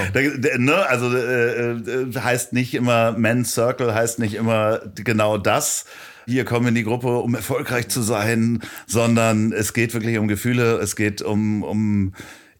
ne, 0.57 0.85
also 0.87 1.15
äh, 1.15 1.71
äh, 1.71 2.13
heißt 2.15 2.53
nicht 2.53 2.73
immer 2.73 3.13
Men's 3.13 3.53
Circle, 3.53 3.93
heißt 3.93 4.19
nicht 4.19 4.33
immer 4.35 4.81
genau 4.95 5.37
das. 5.37 5.85
Hier 6.27 6.45
kommen 6.45 6.67
in 6.67 6.75
die 6.75 6.83
Gruppe, 6.83 7.17
um 7.17 7.33
erfolgreich 7.33 7.87
zu 7.87 8.01
sein, 8.01 8.59
sondern 8.85 9.53
es 9.53 9.73
geht 9.73 9.93
wirklich 9.93 10.17
um 10.17 10.27
Gefühle, 10.27 10.75
es 10.75 10.95
geht 10.95 11.21
um, 11.21 11.63
um 11.63 12.13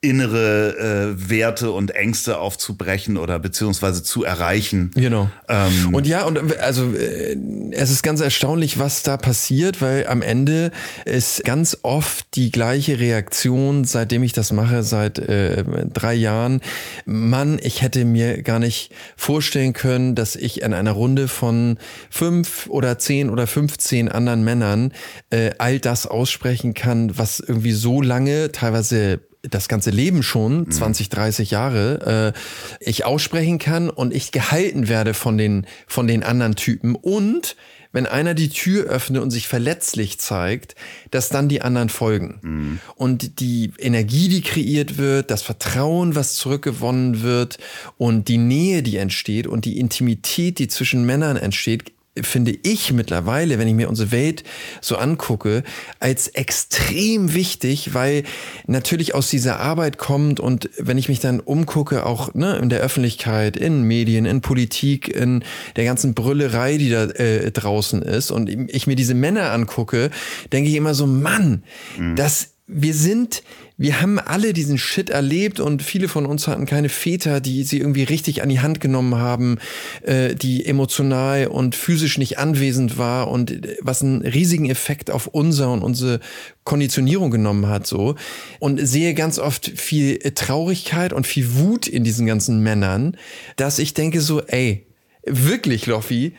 innere 0.04 1.14
äh, 1.14 1.30
Werte 1.30 1.72
und 1.72 1.92
Ängste 1.92 2.40
aufzubrechen 2.40 3.18
oder 3.18 3.38
beziehungsweise 3.38 4.02
zu 4.02 4.24
erreichen. 4.24 4.90
Genau. 4.96 5.30
Ähm, 5.48 5.94
und 5.94 6.08
ja, 6.08 6.26
und 6.26 6.58
also 6.58 6.92
äh, 6.96 7.38
es 7.72 7.92
ist 7.92 8.02
ganz 8.02 8.20
erstaunlich, 8.20 8.80
was 8.80 9.04
da 9.04 9.18
passiert, 9.18 9.80
weil 9.80 10.08
am 10.08 10.24
Ende 10.24 10.72
ist 11.06 11.44
ganz 11.44 11.78
oft 11.84 12.26
die 12.34 12.52
gleiche 12.52 13.00
Reaktion, 13.00 13.84
seitdem 13.84 14.24
ich 14.24 14.34
das 14.34 14.52
mache, 14.52 14.82
seit 14.82 15.20
äh, 15.20 15.64
drei 15.94 16.16
Jahren. 16.16 16.62
Mann, 17.06 17.60
ich 17.62 17.84
hätte 17.84 18.04
mir 18.04 18.42
gar 18.42 18.58
nicht 18.58 18.92
vorstellen 19.16 19.74
können, 19.74 20.16
dass 20.16 20.36
ich 20.36 20.64
in 20.64 20.74
einer 20.74 20.94
Runde 20.94 21.28
von 21.28 21.78
fünf 22.10 22.66
oder 22.70 22.98
zehn 22.98 23.30
oder 23.30 23.46
15 23.46 24.10
anderen 24.10 24.44
Männern 24.44 24.94
äh, 25.30 25.52
all 25.60 25.80
das 25.80 26.08
aussprechen 26.08 26.74
kann, 26.74 27.20
was 27.20 27.40
irgendwie 27.40 27.74
so 27.74 28.02
lange, 28.02 28.52
teilweise 28.52 29.20
das 29.44 29.68
ganze 29.68 29.90
Leben 29.90 30.24
schon, 30.24 30.70
20, 30.70 31.10
mhm. 31.10 31.16
30 31.16 31.52
Jahre, 31.52 32.34
äh, 32.36 32.40
ich 32.80 33.06
aussprechen 33.06 33.60
kann 33.60 33.90
und 33.90 34.14
ich 34.14 34.32
gehalten 34.32 34.88
werde 34.88 35.14
von 35.14 35.38
den, 35.38 35.66
von 35.88 36.08
den 36.08 36.24
anderen 36.24 36.56
Typen 36.56 36.96
und 36.96 37.56
wenn 37.94 38.06
einer 38.06 38.34
die 38.34 38.50
Tür 38.50 38.86
öffnet 38.86 39.22
und 39.22 39.32
sich 39.32 39.48
verletzlich 39.48 40.18
zeigt, 40.20 40.76
dass 41.12 41.30
dann 41.30 41.50
die 41.50 41.62
anderen 41.62 41.90
folgen. 41.90 42.40
Mhm. 42.42 42.80
Und 42.96 43.40
die 43.42 43.74
Energie, 43.78 44.30
die 44.30 44.42
kreiert 44.42 44.98
wird, 44.98 45.30
das 45.30 45.42
Vertrauen, 45.42 46.16
was 46.16 46.36
zurückgewonnen 46.36 47.22
wird 47.22 47.58
und 47.98 48.28
die 48.30 48.38
Nähe, 48.38 48.82
die 48.82 48.98
entsteht 48.98 49.48
und 49.48 49.66
die 49.66 49.78
Intimität, 49.78 50.60
die 50.60 50.68
zwischen 50.70 51.06
Männern 51.06 51.36
entsteht, 51.36 51.92
finde 52.20 52.54
ich 52.64 52.92
mittlerweile, 52.92 53.58
wenn 53.58 53.68
ich 53.68 53.74
mir 53.74 53.88
unsere 53.88 54.12
Welt 54.12 54.44
so 54.82 54.98
angucke, 54.98 55.64
als 56.00 56.28
extrem 56.28 57.34
wichtig, 57.34 57.94
weil 57.94 58.24
natürlich 58.68 59.16
aus 59.16 59.30
dieser 59.30 59.60
Arbeit 59.60 59.98
kommt 59.98 60.40
und 60.42 60.70
wenn 60.78 60.98
ich 60.98 61.08
mich 61.08 61.22
dann 61.22 61.40
umgucke, 61.40 62.06
auch 62.06 62.34
ne, 62.34 62.58
in 62.58 62.70
der 62.70 62.82
Öffentlichkeit, 62.82 63.56
in 63.56 63.84
Medien, 63.84 64.26
in 64.26 64.42
Politik, 64.42 65.08
in 65.08 65.44
der 65.78 65.86
ganzen 65.86 66.14
Brüllerei, 66.14 66.78
die 66.78 66.90
da 66.90 67.06
äh, 67.06 67.50
draußen 67.52 68.02
ist 68.02 68.32
und 68.32 68.50
ich 68.50 68.88
mir 68.88 68.96
diese 68.96 69.14
Männer 69.14 69.52
angucke, 69.52 70.10
denke 70.52 70.70
ich 70.70 70.76
immer 70.76 70.94
so, 70.94 71.08
Mann, 71.08 71.64
mhm. 71.98 72.18
das 72.18 72.50
wir 72.68 72.94
sind, 72.94 73.44
wir 73.82 74.00
haben 74.00 74.20
alle 74.20 74.54
diesen 74.54 74.78
Shit 74.78 75.10
erlebt 75.10 75.60
und 75.60 75.82
viele 75.82 76.08
von 76.08 76.28
uns 76.28 76.48
hatten 76.48 76.68
keine 76.68 76.88
Väter, 76.88 77.42
die 77.42 77.64
sie 77.64 77.80
irgendwie 77.80 78.04
richtig 78.04 78.44
an 78.44 78.50
die 78.50 78.60
Hand 78.60 78.80
genommen 78.80 79.16
haben, 79.16 79.58
äh, 80.04 80.36
die 80.36 80.68
emotional 80.68 81.48
und 81.48 81.74
physisch 81.74 82.20
nicht 82.20 82.38
anwesend 82.38 83.00
war 83.00 83.28
und 83.30 83.50
äh, 83.50 83.78
was 83.82 84.04
einen 84.04 84.22
riesigen 84.22 84.70
Effekt 84.70 85.10
auf 85.10 85.26
unser 85.26 85.72
und 85.72 85.82
unsere 85.82 86.20
Konditionierung 86.64 87.32
genommen 87.32 87.68
hat, 87.70 87.88
so. 87.88 88.14
Und 88.60 88.86
sehe 88.86 89.16
ganz 89.16 89.40
oft 89.40 89.68
viel 89.68 90.20
Traurigkeit 90.36 91.12
und 91.12 91.26
viel 91.26 91.56
Wut 91.56 91.88
in 91.88 92.04
diesen 92.04 92.28
ganzen 92.28 92.62
Männern, 92.62 93.18
dass 93.56 93.80
ich 93.80 93.96
denke 93.96 94.22
so, 94.22 94.42
ey, 94.44 94.86
wirklich, 95.26 95.88
Loffi, 95.88 96.34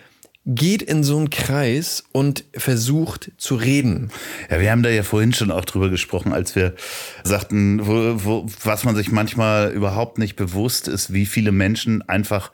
geht 0.44 0.82
in 0.82 1.04
so 1.04 1.16
einen 1.18 1.30
Kreis 1.30 2.02
und 2.10 2.44
versucht 2.54 3.30
zu 3.36 3.54
reden. 3.54 4.10
Ja, 4.50 4.60
wir 4.60 4.72
haben 4.72 4.82
da 4.82 4.90
ja 4.90 5.04
vorhin 5.04 5.32
schon 5.32 5.52
auch 5.52 5.64
drüber 5.64 5.88
gesprochen, 5.88 6.32
als 6.32 6.56
wir 6.56 6.74
sagten, 7.22 7.86
wo, 7.86 8.24
wo, 8.24 8.46
was 8.64 8.84
man 8.84 8.96
sich 8.96 9.12
manchmal 9.12 9.70
überhaupt 9.70 10.18
nicht 10.18 10.34
bewusst 10.34 10.88
ist, 10.88 11.12
wie 11.12 11.26
viele 11.26 11.52
Menschen 11.52 12.02
einfach 12.08 12.50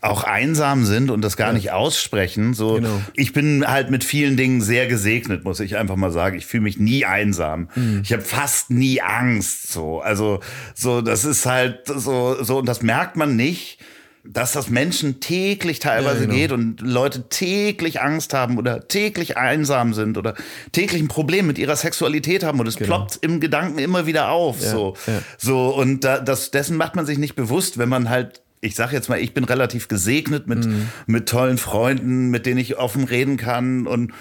auch 0.00 0.24
einsam 0.24 0.84
sind 0.84 1.10
und 1.10 1.22
das 1.22 1.36
gar 1.36 1.48
ja. 1.48 1.54
nicht 1.54 1.72
aussprechen. 1.72 2.54
So, 2.54 2.74
genau. 2.74 3.02
ich 3.14 3.32
bin 3.32 3.66
halt 3.66 3.90
mit 3.90 4.04
vielen 4.04 4.36
Dingen 4.36 4.60
sehr 4.60 4.86
gesegnet, 4.86 5.44
muss 5.44 5.60
ich 5.60 5.76
einfach 5.76 5.96
mal 5.96 6.10
sagen. 6.10 6.36
Ich 6.36 6.46
fühle 6.46 6.62
mich 6.62 6.78
nie 6.78 7.04
einsam. 7.04 7.68
Mhm. 7.74 8.00
Ich 8.04 8.12
habe 8.12 8.22
fast 8.22 8.70
nie 8.70 9.00
Angst. 9.00 9.72
So, 9.72 10.00
also 10.00 10.40
so, 10.74 11.02
das 11.02 11.24
ist 11.24 11.46
halt 11.46 11.86
so, 11.86 12.42
so 12.42 12.58
und 12.58 12.66
das 12.66 12.82
merkt 12.82 13.16
man 13.16 13.36
nicht 13.36 13.78
dass 14.24 14.52
das 14.52 14.68
Menschen 14.68 15.20
täglich 15.20 15.78
teilweise 15.78 16.20
ja, 16.20 16.26
genau. 16.26 16.34
geht 16.34 16.52
und 16.52 16.80
Leute 16.80 17.28
täglich 17.28 18.00
Angst 18.00 18.34
haben 18.34 18.58
oder 18.58 18.86
täglich 18.88 19.36
einsam 19.36 19.94
sind 19.94 20.18
oder 20.18 20.34
täglich 20.72 21.00
ein 21.00 21.08
Problem 21.08 21.46
mit 21.46 21.58
ihrer 21.58 21.76
Sexualität 21.76 22.44
haben 22.44 22.60
und 22.60 22.66
es 22.66 22.76
genau. 22.76 22.96
ploppt 22.98 23.18
im 23.22 23.40
Gedanken 23.40 23.78
immer 23.78 24.06
wieder 24.06 24.30
auf. 24.30 24.62
Ja, 24.62 24.70
so, 24.70 24.96
ja. 25.06 25.22
so 25.38 25.74
und 25.74 26.04
da, 26.04 26.18
das, 26.18 26.50
dessen 26.50 26.76
macht 26.76 26.96
man 26.96 27.06
sich 27.06 27.18
nicht 27.18 27.36
bewusst, 27.36 27.78
wenn 27.78 27.88
man 27.88 28.10
halt 28.10 28.42
ich 28.60 28.74
sag 28.74 28.92
jetzt 28.92 29.08
mal, 29.08 29.20
ich 29.20 29.34
bin 29.34 29.44
relativ 29.44 29.88
gesegnet 29.88 30.48
mit, 30.48 30.66
mhm. 30.66 30.88
mit 31.06 31.28
tollen 31.28 31.58
Freunden, 31.58 32.30
mit 32.30 32.46
denen 32.46 32.58
ich 32.58 32.76
offen 32.76 33.04
reden 33.04 33.36
kann 33.36 33.86
und, 33.86 34.12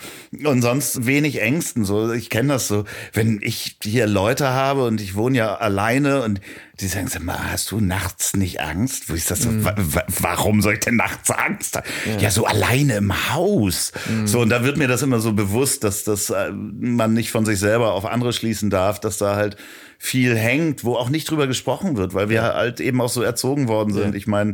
und 0.43 0.62
sonst 0.62 1.05
wenig 1.05 1.41
Ängsten. 1.41 1.86
So, 1.86 2.12
ich 2.12 2.29
kenne 2.29 2.53
das 2.53 2.67
so. 2.67 2.86
Wenn 3.13 3.39
ich 3.41 3.77
hier 3.81 4.05
Leute 4.05 4.49
habe 4.49 4.86
und 4.86 5.01
ich 5.01 5.15
wohne 5.15 5.38
ja 5.38 5.55
alleine 5.55 6.21
und 6.23 6.39
die 6.80 6.88
sagen, 6.88 7.08
sag 7.08 7.24
mal, 7.24 7.52
hast 7.52 7.72
du 7.72 7.80
nachts 7.80 8.36
nicht 8.36 8.62
Angst? 8.62 9.10
Wo 9.10 9.13
ist 9.16 9.32
das 9.32 9.42
so? 9.42 9.50
Mhm. 9.50 9.68
Warum 10.20 10.62
soll 10.62 10.74
ich 10.74 10.80
denn 10.80 10.96
nachts 10.96 11.32
Angst 11.32 11.76
haben? 11.76 11.88
Ja. 12.06 12.18
ja, 12.20 12.32
so 12.32 12.46
alleine 12.46 12.98
im 12.98 13.34
Haus. 13.34 13.94
Mhm. 14.08 14.28
So, 14.28 14.42
und 14.42 14.50
da 14.50 14.63
wird 14.63 14.78
mir 14.78 14.88
das 14.88 15.02
immer 15.02 15.20
so 15.20 15.34
bewusst, 15.34 15.84
dass 15.84 16.04
das 16.04 16.30
äh, 16.30 16.52
man 16.52 17.13
nicht 17.13 17.32
von 17.32 17.46
sich 17.46 17.58
selber 17.58 17.94
auf 17.94 18.06
andere 18.06 18.32
schließen 18.32 18.70
darf, 18.70 19.00
dass 19.00 19.18
da 19.18 19.36
halt 19.36 19.58
viel 19.98 20.38
hängt, 20.38 20.84
wo 20.84 20.96
auch 20.96 21.10
nicht 21.10 21.30
drüber 21.30 21.48
gesprochen 21.48 21.98
wird, 21.98 22.13
weil 22.13 22.30
wir 22.30 22.44
halt 22.44 22.80
eben 22.80 23.02
auch 23.02 23.10
so 23.10 23.24
erzogen 23.24 23.68
worden 23.68 23.94
sind. 23.94 24.12
Ja. 24.12 24.13
Ich 24.13 24.28
meine, 24.28 24.54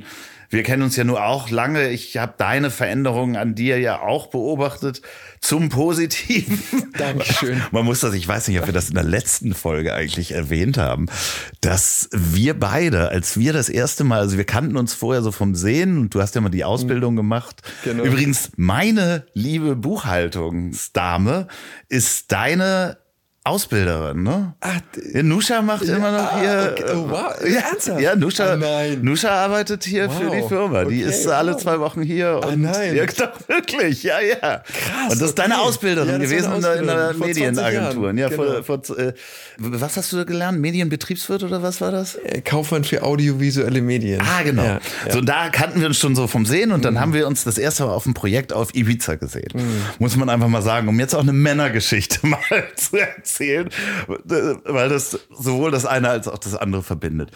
wir 0.53 0.63
kennen 0.63 0.83
uns 0.83 0.95
ja 0.95 1.03
nur 1.03 1.25
auch 1.25 1.49
lange. 1.49 1.89
Ich 1.89 2.17
habe 2.17 2.35
deine 2.37 2.69
Veränderungen 2.69 3.35
an 3.35 3.55
dir 3.55 3.79
ja 3.79 4.01
auch 4.01 4.27
beobachtet 4.27 5.01
zum 5.41 5.69
Positiven. 5.69 6.61
Dankeschön. 6.97 7.61
Man 7.71 7.85
muss 7.85 8.01
das, 8.01 8.13
ich 8.13 8.27
weiß 8.27 8.47
nicht, 8.47 8.59
ob 8.59 8.67
wir 8.67 8.73
das 8.73 8.89
in 8.89 8.95
der 8.95 9.03
letzten 9.03 9.53
Folge 9.53 9.93
eigentlich 9.93 10.31
erwähnt 10.31 10.77
haben, 10.77 11.07
dass 11.61 12.07
wir 12.11 12.57
beide, 12.57 13.09
als 13.09 13.37
wir 13.37 13.51
das 13.51 13.67
erste 13.67 14.03
Mal, 14.03 14.19
also 14.19 14.37
wir 14.37 14.45
kannten 14.45 14.77
uns 14.77 14.93
vorher 14.93 15.21
so 15.21 15.31
vom 15.31 15.55
Sehen 15.55 15.97
und 15.97 16.15
du 16.15 16.21
hast 16.21 16.35
ja 16.35 16.41
mal 16.41 16.49
die 16.49 16.63
Ausbildung 16.63 17.15
gemacht. 17.15 17.61
Genau. 17.83 18.03
Übrigens, 18.03 18.51
meine 18.55 19.25
liebe 19.33 19.75
Buchhaltungsdame 19.75 21.47
ist 21.89 22.31
deine 22.31 22.97
Ausbilderin, 23.45 24.23
ne? 24.23 24.53
Ach, 24.61 24.79
Nusha 25.15 25.61
macht 25.61 25.83
ja, 25.83 25.97
immer 25.97 26.13
noch 26.13 26.31
ah, 26.31 26.39
hier. 26.39 26.69
Okay. 26.71 26.93
Oh, 26.95 27.09
wow. 27.09 27.33
Ja, 27.45 27.59
ernsthaft? 27.59 27.99
Ja, 27.99 28.15
Nusha, 28.15 28.55
oh 28.55 28.95
Nusha 29.01 29.31
arbeitet 29.31 29.83
hier 29.83 30.07
wow. 30.07 30.17
für 30.17 30.29
die 30.29 30.47
Firma. 30.47 30.85
Die 30.85 31.03
okay, 31.03 31.09
ist 31.09 31.27
alle 31.27 31.51
wow. 31.51 31.61
zwei 31.61 31.77
Wochen 31.81 32.03
hier. 32.03 32.39
Ah, 32.41 32.47
und 32.47 32.61
nein. 32.61 32.95
Ja, 32.95 33.05
doch, 33.05 33.49
wirklich. 33.49 34.01
Ja, 34.03 34.21
ja. 34.21 34.35
Krass. 34.37 35.11
Und 35.11 35.21
das 35.21 35.29
ist 35.29 35.39
deine 35.39 35.59
Ausbilderin 35.59 36.09
ja, 36.09 36.17
gewesen 36.19 36.53
Ausbilderin. 36.53 36.79
in 36.79 36.87
der, 36.87 37.13
Medienagentur. 37.15 38.13
Ja, 38.13 38.29
genau. 38.29 38.63
vor, 38.63 38.81
vor, 38.81 38.97
äh, 38.97 39.11
was 39.57 39.97
hast 39.97 40.13
du 40.13 40.25
gelernt? 40.25 40.61
Medienbetriebswirt 40.61 41.43
oder 41.43 41.61
was 41.61 41.81
war 41.81 41.91
das? 41.91 42.15
Äh, 42.15 42.39
Kaufmann 42.39 42.85
für 42.85 43.03
audiovisuelle 43.03 43.81
Medien. 43.81 44.21
Ah, 44.21 44.43
genau. 44.43 44.63
Ja, 44.63 44.79
so, 45.09 45.19
da 45.19 45.49
kannten 45.49 45.81
wir 45.81 45.87
uns 45.87 45.99
schon 45.99 46.15
so 46.15 46.27
vom 46.27 46.45
Sehen 46.45 46.71
und 46.71 46.85
dann 46.85 46.93
mhm. 46.93 46.99
haben 47.01 47.13
wir 47.13 47.27
uns 47.27 47.43
das 47.43 47.57
erste 47.57 47.83
Mal 47.83 47.91
auf 47.91 48.05
einem 48.05 48.13
Projekt 48.13 48.53
auf 48.53 48.73
Ibiza 48.73 49.15
gesehen. 49.15 49.51
Mhm. 49.53 49.81
Muss 49.99 50.15
man 50.15 50.29
einfach 50.29 50.47
mal 50.47 50.61
sagen, 50.61 50.87
um 50.87 50.97
jetzt 50.97 51.13
auch 51.13 51.19
eine 51.19 51.33
Männergeschichte 51.33 52.25
mal 52.25 52.39
zu 52.77 52.95
erzählen 52.95 53.32
erzählen, 53.33 53.69
weil 54.07 54.89
das 54.89 55.19
sowohl 55.31 55.71
das 55.71 55.85
eine 55.85 56.09
als 56.09 56.27
auch 56.27 56.37
das 56.37 56.55
andere 56.55 56.83
verbindet. 56.83 57.31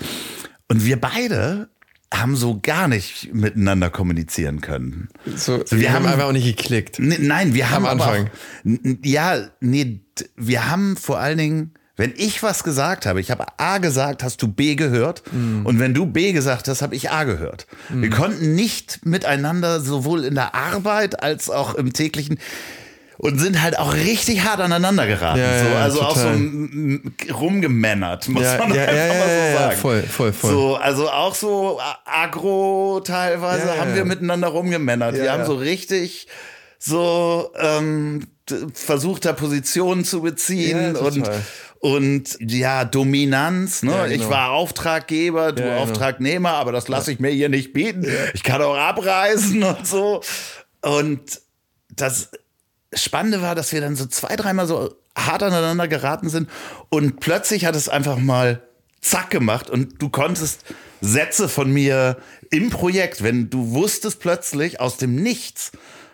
Und 0.67 0.85
wir 0.85 0.99
beide 0.99 1.69
haben 2.13 2.35
so 2.35 2.59
gar 2.61 2.87
nicht 2.87 3.33
miteinander 3.33 3.89
kommunizieren 3.89 4.61
können. 4.61 5.09
So, 5.25 5.63
so 5.65 5.71
wir, 5.71 5.81
wir 5.81 5.93
haben, 5.93 6.05
haben, 6.05 6.13
einfach 6.13 6.27
auch 6.27 6.31
nicht 6.31 6.45
geklickt. 6.45 6.99
nein, 6.99 7.53
wir 7.53 7.69
haben 7.69 7.85
am 7.85 7.99
Anfang. 7.99 8.27
Auch, 8.27 8.95
ja, 9.03 9.39
nee, 9.59 10.01
wir 10.35 10.69
haben 10.69 10.95
vor 10.95 11.19
allen 11.19 11.37
Dingen 11.37 11.73
wenn 11.99 12.13
ich 12.15 12.43
was 12.43 12.63
gesagt 12.63 13.07
habe, 13.07 13.19
ich 13.19 13.31
habe 13.31 13.45
A 13.57 13.79
gesagt, 13.79 14.21
hast 14.21 14.43
du 14.43 14.47
B 14.47 14.75
gehört. 14.75 15.23
Mm. 15.33 15.65
Und 15.65 15.79
wenn 15.79 15.95
du 15.95 16.05
B 16.05 16.31
gesagt 16.31 16.67
hast, 16.67 16.83
habe 16.83 16.95
ich 16.95 17.09
A 17.09 17.23
gehört. 17.23 17.65
Mm. 17.89 18.03
Wir 18.03 18.11
konnten 18.11 18.53
nicht 18.53 19.03
miteinander 19.03 19.81
sowohl 19.81 20.23
in 20.23 20.35
der 20.35 20.53
Arbeit 20.53 21.23
als 21.23 21.49
auch 21.49 21.73
im 21.73 21.93
täglichen 21.93 22.37
und 23.17 23.39
sind 23.39 23.61
halt 23.61 23.79
auch 23.79 23.93
richtig 23.93 24.43
hart 24.43 24.59
aneinander 24.59 25.07
geraten. 25.07 25.39
Ja, 25.39 25.63
so, 25.63 25.75
also 25.75 25.99
total. 25.99 26.11
auch 26.11 26.15
so 26.17 27.33
rumgemännert, 27.33 28.27
muss 28.29 28.43
ja, 28.43 28.57
man 28.59 28.73
ja, 28.73 28.83
einfach 28.83 29.19
mal 29.19 29.51
so 29.51 29.57
sagen. 29.57 29.77
voll, 29.77 30.03
voll, 30.03 30.33
voll. 30.33 30.51
So, 30.51 30.75
also 30.75 31.09
auch 31.09 31.35
so 31.35 31.79
agro 32.05 33.01
teilweise 33.03 33.79
haben 33.79 33.95
wir 33.95 34.05
miteinander 34.05 34.49
rumgemännert. 34.49 35.15
wir 35.15 35.31
haben 35.31 35.45
so 35.45 35.55
richtig 35.55 36.27
so 36.79 37.51
ähm, 37.59 38.27
versucht, 38.73 39.25
da 39.25 39.33
Positionen 39.33 40.05
zu 40.05 40.21
beziehen 40.21 40.95
und 40.95 41.29
und 41.79 42.37
ja, 42.39 42.85
Dominanz. 42.85 43.83
Ne? 43.83 43.91
Ja, 43.91 44.07
genau. 44.07 44.23
Ich 44.23 44.29
war 44.29 44.51
Auftraggeber, 44.51 45.51
du 45.51 45.61
ja, 45.61 45.69
genau. 45.69 45.83
Auftragnehmer, 45.83 46.53
aber 46.53 46.71
das 46.71 46.87
lasse 46.87 47.11
ich 47.11 47.19
mir 47.19 47.29
hier 47.29 47.49
nicht 47.49 47.71
bieten. 47.71 48.05
Ich 48.33 48.43
kann 48.43 48.61
auch 48.61 48.75
abreisen 48.75 49.63
und 49.63 49.85
so. 49.85 50.21
Und 50.81 51.41
das 51.89 52.31
Spannende 52.93 53.41
war, 53.41 53.55
dass 53.55 53.71
wir 53.71 53.81
dann 53.81 53.95
so 53.95 54.05
zwei, 54.05 54.35
dreimal 54.35 54.67
so 54.67 54.95
hart 55.15 55.43
aneinander 55.43 55.87
geraten 55.87 56.29
sind 56.29 56.49
und 56.89 57.19
plötzlich 57.19 57.65
hat 57.65 57.75
es 57.75 57.89
einfach 57.89 58.17
mal 58.17 58.61
zack 59.01 59.29
gemacht 59.29 59.69
und 59.69 60.01
du 60.01 60.09
konntest 60.09 60.63
Sätze 61.01 61.49
von 61.49 61.71
mir 61.71 62.17
im 62.49 62.69
Projekt, 62.69 63.23
wenn 63.23 63.49
du 63.49 63.71
wusstest 63.71 64.19
plötzlich 64.19 64.79
aus 64.79 64.97
dem 64.97 65.15
Nichts, 65.15 65.71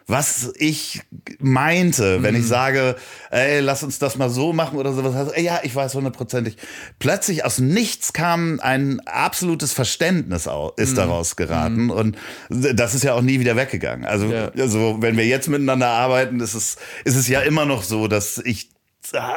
was 0.08 0.52
ich 0.56 1.02
meinte, 1.40 2.24
wenn 2.24 2.36
ich 2.36 2.44
mhm. 2.44 2.48
sage, 2.48 2.96
ey, 3.32 3.62
lass 3.62 3.84
uns 3.84 4.00
das 4.00 4.18
mal 4.18 4.30
so 4.30 4.54
machen 4.54 4.78
oder 4.78 4.94
sowas. 4.94 5.32
Ja, 5.38 5.62
ich 5.64 5.76
weiß 5.76 5.96
hundertprozentig. 5.96 6.58
Plötzlich 7.00 7.46
aus 7.46 7.60
nichts 7.60 8.14
kam 8.14 8.60
ein 8.62 9.00
absolutes 9.06 9.74
Verständnis 9.74 10.50
ist 10.78 10.92
mhm. 10.92 10.96
daraus 10.96 11.36
geraten 11.36 11.86
mhm. 11.86 11.92
und 11.92 12.18
das 12.50 12.96
ist 12.96 13.04
ja 13.04 13.14
auch 13.14 13.22
nie 13.22 13.40
wieder 13.40 13.56
weggegangen. 13.56 14.06
Also, 14.06 14.28
ja. 14.28 14.52
also 14.58 14.98
wenn 15.00 15.18
wir 15.18 15.26
jetzt 15.26 15.48
miteinander 15.48 15.88
arbeiten, 15.88 16.40
ist 16.40 16.54
es, 16.54 16.78
ist 17.06 17.16
es 17.16 17.28
ja 17.28 17.42
immer 17.42 17.66
noch 17.66 17.84
so, 17.84 18.08
dass 18.08 18.40
ich 18.40 18.70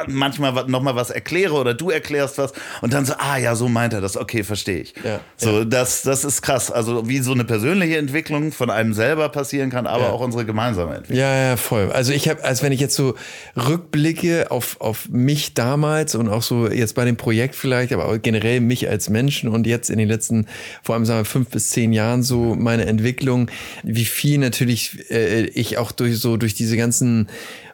manchmal 0.07 0.65
noch 0.67 0.81
mal 0.81 0.95
was 0.95 1.09
erkläre 1.09 1.53
oder 1.53 1.73
du 1.73 1.89
erklärst 1.89 2.37
was 2.37 2.53
und 2.81 2.93
dann 2.93 3.05
so, 3.05 3.13
ah 3.17 3.37
ja, 3.37 3.55
so 3.55 3.67
meint 3.67 3.93
er 3.93 4.01
das, 4.01 4.17
okay, 4.17 4.43
verstehe 4.43 4.79
ich. 4.79 4.93
Ja, 5.03 5.19
so, 5.35 5.59
ja. 5.59 5.65
Das, 5.65 6.01
das 6.01 6.23
ist 6.23 6.41
krass. 6.41 6.71
Also 6.71 7.07
wie 7.07 7.19
so 7.19 7.33
eine 7.33 7.43
persönliche 7.43 7.97
Entwicklung 7.97 8.51
von 8.51 8.69
einem 8.69 8.93
selber 8.93 9.29
passieren 9.29 9.69
kann, 9.69 9.87
aber 9.87 10.05
ja. 10.05 10.11
auch 10.11 10.21
unsere 10.21 10.45
gemeinsame 10.45 10.95
Entwicklung. 10.95 11.19
Ja, 11.19 11.49
ja, 11.49 11.57
voll. 11.57 11.91
Also 11.91 12.13
ich 12.13 12.29
habe, 12.29 12.43
als 12.43 12.63
wenn 12.63 12.71
ich 12.71 12.79
jetzt 12.79 12.95
so 12.95 13.15
rückblicke 13.55 14.51
auf, 14.51 14.79
auf 14.79 15.09
mich 15.09 15.53
damals 15.53 16.15
und 16.15 16.29
auch 16.29 16.41
so 16.41 16.69
jetzt 16.69 16.95
bei 16.95 17.05
dem 17.05 17.17
Projekt 17.17 17.55
vielleicht, 17.55 17.91
aber 17.93 18.05
auch 18.05 18.17
generell 18.21 18.61
mich 18.61 18.89
als 18.89 19.09
Menschen 19.09 19.49
und 19.49 19.67
jetzt 19.67 19.89
in 19.89 19.97
den 19.97 20.07
letzten, 20.07 20.47
vor 20.81 20.95
allem 20.95 21.05
sagen 21.05 21.21
wir 21.21 21.25
fünf 21.25 21.49
bis 21.49 21.69
zehn 21.69 21.93
Jahren 21.93 22.23
so 22.23 22.55
meine 22.55 22.85
Entwicklung, 22.85 23.51
wie 23.83 24.05
viel 24.05 24.37
natürlich 24.37 25.09
äh, 25.11 25.45
ich 25.45 25.77
auch 25.77 25.91
durch 25.91 26.19
so 26.19 26.37
durch 26.37 26.53
diese 26.53 26.77
ganzen 26.77 27.27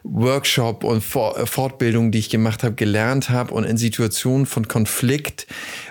Workshop 0.04 0.84
und 0.84 0.98
äh, 0.98 1.46
Fortbildung, 1.46 2.12
die 2.12 2.18
ich 2.18 2.28
gemacht 2.28 2.62
habe, 2.62 2.74
gelernt 2.74 3.30
habe 3.30 3.52
und 3.54 3.64
in 3.64 3.78
Situationen 3.78 4.46
von 4.46 4.68
Konflikt, 4.68 5.46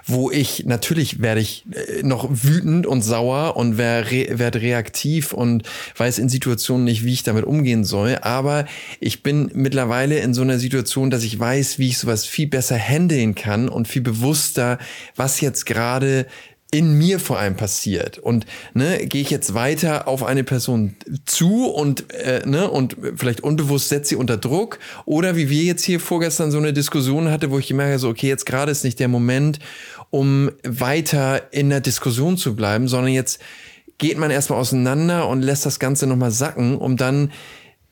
wo 0.06 0.30
ich 0.30 0.66
natürlich 0.66 1.20
werde 1.20 1.42
ich 1.42 1.66
äh, 1.72 2.04
noch 2.04 2.30
wütend 2.32 2.86
und 2.86 3.02
sauer 3.02 3.58
und 3.58 3.78
werde 3.78 4.12
re 4.12 4.54
reaktiv 4.62 5.34
und 5.34 5.64
weiß 5.98 6.20
in 6.20 6.30
Situationen 6.30 6.86
nicht, 6.86 7.04
wie 7.04 7.14
ich 7.14 7.24
damit 7.24 7.44
umgehen 7.44 7.84
soll. 7.84 8.20
Aber 8.22 8.66
ich 9.00 9.24
bin 9.24 9.50
mittlerweile 9.54 10.20
in 10.20 10.36
so 10.36 10.44
einer 10.44 10.60
Situation, 10.60 11.10
dass 11.10 11.24
ich 11.24 11.40
weiß, 11.40 11.80
wie 11.80 11.90
ich 11.90 11.98
sowas 11.98 12.26
viel 12.26 12.48
besser 12.48 12.78
handeln 12.78 13.34
kann 13.34 13.68
und 13.68 13.88
viel 13.88 14.04
bewusster, 14.04 14.78
was 15.16 15.42
jetzt 15.42 15.66
gerade 15.66 16.28
in 16.74 16.98
mir 16.98 17.20
vor 17.20 17.38
allem 17.38 17.56
passiert. 17.56 18.18
Und 18.18 18.48
ne, 18.74 19.06
gehe 19.06 19.22
ich 19.22 19.30
jetzt 19.30 19.54
weiter 19.54 20.08
auf 20.08 20.24
eine 20.24 20.44
Person 20.44 20.96
zu 21.24 21.68
und, 21.68 22.12
äh, 22.12 22.42
ne, 22.48 22.68
und 22.68 22.98
vielleicht 23.16 23.42
unbewusst 23.42 23.90
setze 23.90 24.10
sie 24.10 24.16
unter 24.16 24.38
Druck. 24.38 24.80
Oder 25.06 25.36
wie 25.36 25.52
wir 25.52 25.62
jetzt 25.62 25.84
hier 25.84 26.00
vorgestern 26.00 26.50
so 26.50 26.58
eine 26.58 26.74
Diskussion 26.74 27.30
hatte, 27.30 27.52
wo 27.52 27.60
ich 27.60 27.68
gemerkt 27.68 27.92
habe, 27.92 28.00
so, 28.00 28.10
okay, 28.10 28.28
jetzt 28.28 28.48
gerade 28.48 28.72
ist 28.72 28.84
nicht 28.84 29.00
der 29.00 29.08
Moment, 29.08 29.60
um 30.10 30.50
weiter 30.64 31.54
in 31.54 31.70
der 31.70 31.80
Diskussion 31.80 32.38
zu 32.38 32.56
bleiben, 32.56 32.88
sondern 32.88 33.14
jetzt 33.14 33.40
geht 34.00 34.18
man 34.18 34.32
erstmal 34.32 34.60
auseinander 34.60 35.28
und 35.28 35.44
lässt 35.44 35.68
das 35.68 35.78
Ganze 35.78 36.08
nochmal 36.08 36.32
sacken, 36.32 36.80
um 36.80 36.98
dann 36.98 37.32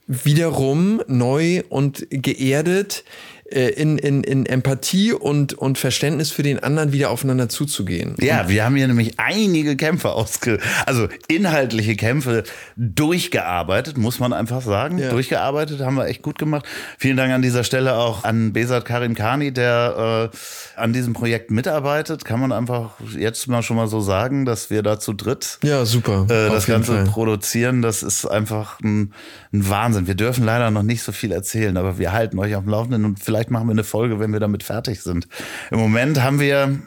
wiederum 0.08 1.00
neu 1.06 1.62
und 1.68 2.04
geerdet 2.10 3.04
in, 3.52 3.98
in, 3.98 4.24
in 4.24 4.46
Empathie 4.46 5.12
und, 5.12 5.54
und 5.54 5.78
Verständnis 5.78 6.30
für 6.30 6.42
den 6.42 6.62
anderen 6.62 6.92
wieder 6.92 7.10
aufeinander 7.10 7.48
zuzugehen. 7.48 8.14
Ja, 8.20 8.48
wir 8.48 8.64
haben 8.64 8.76
hier 8.76 8.88
nämlich 8.88 9.18
einige 9.18 9.76
Kämpfe 9.76 10.12
ausge, 10.12 10.58
also 10.86 11.08
inhaltliche 11.28 11.96
Kämpfe 11.96 12.44
durchgearbeitet, 12.76 13.98
muss 13.98 14.18
man 14.18 14.32
einfach 14.32 14.62
sagen. 14.62 14.98
Ja. 14.98 15.10
Durchgearbeitet 15.10 15.80
haben 15.80 15.96
wir 15.96 16.06
echt 16.06 16.22
gut 16.22 16.38
gemacht. 16.38 16.66
Vielen 16.98 17.16
Dank 17.16 17.32
an 17.32 17.42
dieser 17.42 17.64
Stelle 17.64 17.94
auch 17.94 18.24
an 18.24 18.52
Besat 18.52 18.84
Karim 18.84 19.14
Kani, 19.14 19.52
der 19.52 20.30
äh, 20.32 20.36
an 20.80 20.92
diesem 20.92 21.12
Projekt 21.12 21.50
mitarbeitet. 21.50 22.24
Kann 22.24 22.40
man 22.40 22.52
einfach 22.52 22.92
jetzt 23.16 23.46
mal 23.48 23.62
schon 23.62 23.76
mal 23.76 23.88
so 23.88 24.00
sagen, 24.00 24.44
dass 24.44 24.70
wir 24.70 24.82
da 24.82 24.98
zu 24.98 25.12
dritt 25.12 25.58
ja, 25.62 25.84
super. 25.84 26.26
Äh, 26.28 26.50
das 26.50 26.66
Ganze 26.66 26.92
Fall. 26.94 27.04
produzieren. 27.04 27.82
Das 27.82 28.02
ist 28.02 28.26
einfach 28.26 28.80
ein, 28.80 29.12
ein 29.52 29.68
Wahnsinn. 29.68 30.06
Wir 30.06 30.14
dürfen 30.14 30.44
leider 30.44 30.70
noch 30.70 30.82
nicht 30.82 31.02
so 31.02 31.12
viel 31.12 31.32
erzählen, 31.32 31.76
aber 31.76 31.98
wir 31.98 32.12
halten 32.12 32.38
euch 32.38 32.54
auf 32.56 32.64
dem 32.64 32.70
Laufenden 32.70 33.04
und 33.04 33.20
vielleicht 33.20 33.41
vielleicht 33.42 33.50
machen 33.50 33.66
wir 33.66 33.72
eine 33.72 33.84
Folge, 33.84 34.20
wenn 34.20 34.32
wir 34.32 34.38
damit 34.38 34.62
fertig 34.62 35.02
sind. 35.02 35.26
Im 35.72 35.78
Moment 35.78 36.22
haben 36.22 36.38
wir, 36.38 36.78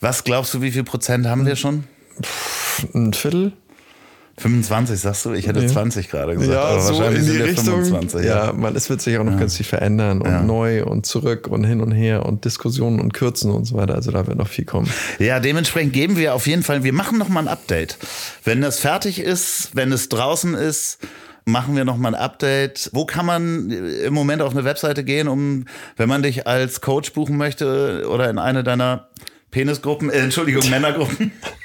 was 0.00 0.22
glaubst 0.22 0.54
du, 0.54 0.62
wie 0.62 0.70
viel 0.70 0.84
Prozent 0.84 1.26
haben 1.26 1.44
wir 1.44 1.56
schon? 1.56 1.84
Ein 2.94 3.12
Viertel. 3.12 3.52
25, 4.38 4.98
sagst 4.98 5.26
du? 5.26 5.32
Ich 5.32 5.46
hätte 5.46 5.60
nee. 5.60 5.66
20 5.66 6.08
gerade 6.08 6.34
gesagt. 6.34 6.52
Ja, 6.52 6.62
aber 6.62 6.80
so 6.80 6.94
wahrscheinlich 6.94 7.20
in 7.20 7.26
die 7.26 7.32
sind 7.32 7.42
Richtung. 7.42 7.84
25. 7.84 8.24
Ja, 8.24 8.46
ja 8.46 8.52
man, 8.52 8.74
es 8.74 8.88
wird 8.88 9.02
sich 9.02 9.18
auch 9.18 9.24
noch 9.24 9.32
ja. 9.32 9.38
ganz 9.38 9.56
viel 9.56 9.66
verändern 9.66 10.22
und 10.22 10.30
ja. 10.30 10.42
neu 10.42 10.84
und 10.84 11.04
zurück 11.04 11.48
und 11.48 11.64
hin 11.64 11.80
und 11.80 11.92
her 11.92 12.24
und 12.24 12.44
Diskussionen 12.44 12.98
und 12.98 13.12
Kürzen 13.12 13.50
und 13.50 13.66
so 13.66 13.76
weiter. 13.76 13.94
Also 13.94 14.10
da 14.10 14.26
wird 14.26 14.38
noch 14.38 14.48
viel 14.48 14.64
kommen. 14.64 14.88
Ja, 15.18 15.38
dementsprechend 15.38 15.92
geben 15.92 16.16
wir 16.16 16.34
auf 16.34 16.46
jeden 16.46 16.62
Fall, 16.62 16.82
wir 16.82 16.94
machen 16.94 17.18
noch 17.18 17.28
mal 17.28 17.40
ein 17.40 17.48
Update. 17.48 17.98
Wenn 18.44 18.62
das 18.62 18.78
fertig 18.78 19.20
ist, 19.20 19.70
wenn 19.74 19.92
es 19.92 20.08
draußen 20.08 20.54
ist, 20.54 20.98
machen 21.44 21.76
wir 21.76 21.84
nochmal 21.84 22.14
ein 22.14 22.20
Update. 22.20 22.90
Wo 22.92 23.04
kann 23.04 23.26
man 23.26 23.70
im 23.70 24.14
Moment 24.14 24.42
auf 24.42 24.52
eine 24.52 24.64
Webseite 24.64 25.04
gehen, 25.04 25.28
um, 25.28 25.66
wenn 25.96 26.08
man 26.08 26.22
dich 26.22 26.46
als 26.46 26.80
Coach 26.80 27.12
buchen 27.12 27.36
möchte 27.36 28.06
oder 28.08 28.30
in 28.30 28.38
eine 28.38 28.64
deiner 28.64 29.08
Penisgruppen, 29.50 30.10
äh, 30.10 30.18
Entschuldigung, 30.18 30.68
Männergruppen? 30.70 31.32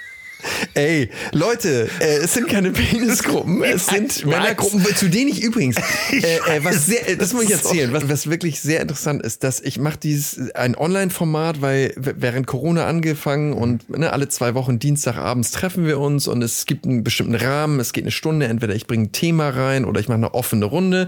Ey, 0.78 1.10
Leute, 1.32 1.90
äh, 2.00 2.18
es 2.18 2.36
sind 2.36 2.48
keine 2.48 2.70
Penisgruppen, 2.70 3.64
es 3.64 3.88
sind 3.88 4.24
Männergruppen, 4.28 4.86
zu 4.96 5.10
denen 5.10 5.32
ich 5.32 5.42
übrigens, 5.42 5.76
äh, 6.12 6.18
äh, 6.18 6.64
was 6.64 6.86
sehr, 6.86 7.16
das 7.18 7.34
muss 7.34 7.46
ich 7.46 7.52
erzählen, 7.52 7.92
was, 7.94 8.08
was 8.08 8.30
wirklich 8.30 8.62
sehr 8.62 8.82
interessant 8.82 9.24
ist, 9.24 9.44
dass 9.44 9.60
ich 9.60 9.80
mache 9.80 9.98
dieses 9.98 10.52
ein 10.52 10.76
Online-Format, 10.76 11.64
weil 11.64 11.94
während 11.96 12.46
Corona 12.46 12.86
angefangen 12.86 13.54
und 13.54 13.90
ne, 13.90 14.14
alle 14.14 14.30
zwei 14.30 14.54
Wochen 14.54 14.78
Dienstagabends 14.78 15.50
treffen 15.50 15.88
wir 15.88 16.00
uns 16.00 16.28
und 16.28 16.44
es 16.44 16.68
gibt 16.68 16.86
einen 16.86 17.04
bestimmten 17.04 17.34
Rahmen, 17.34 17.80
es 17.80 17.92
geht 17.92 18.04
eine 18.04 18.12
Stunde, 18.12 18.46
entweder 18.46 18.76
ich 18.76 18.86
bringe 18.86 19.06
ein 19.06 19.12
Thema 19.12 19.50
rein 19.50 19.84
oder 19.84 20.00
ich 20.00 20.08
mache 20.10 20.18
eine 20.18 20.36
offene 20.36 20.66
Runde 20.66 21.08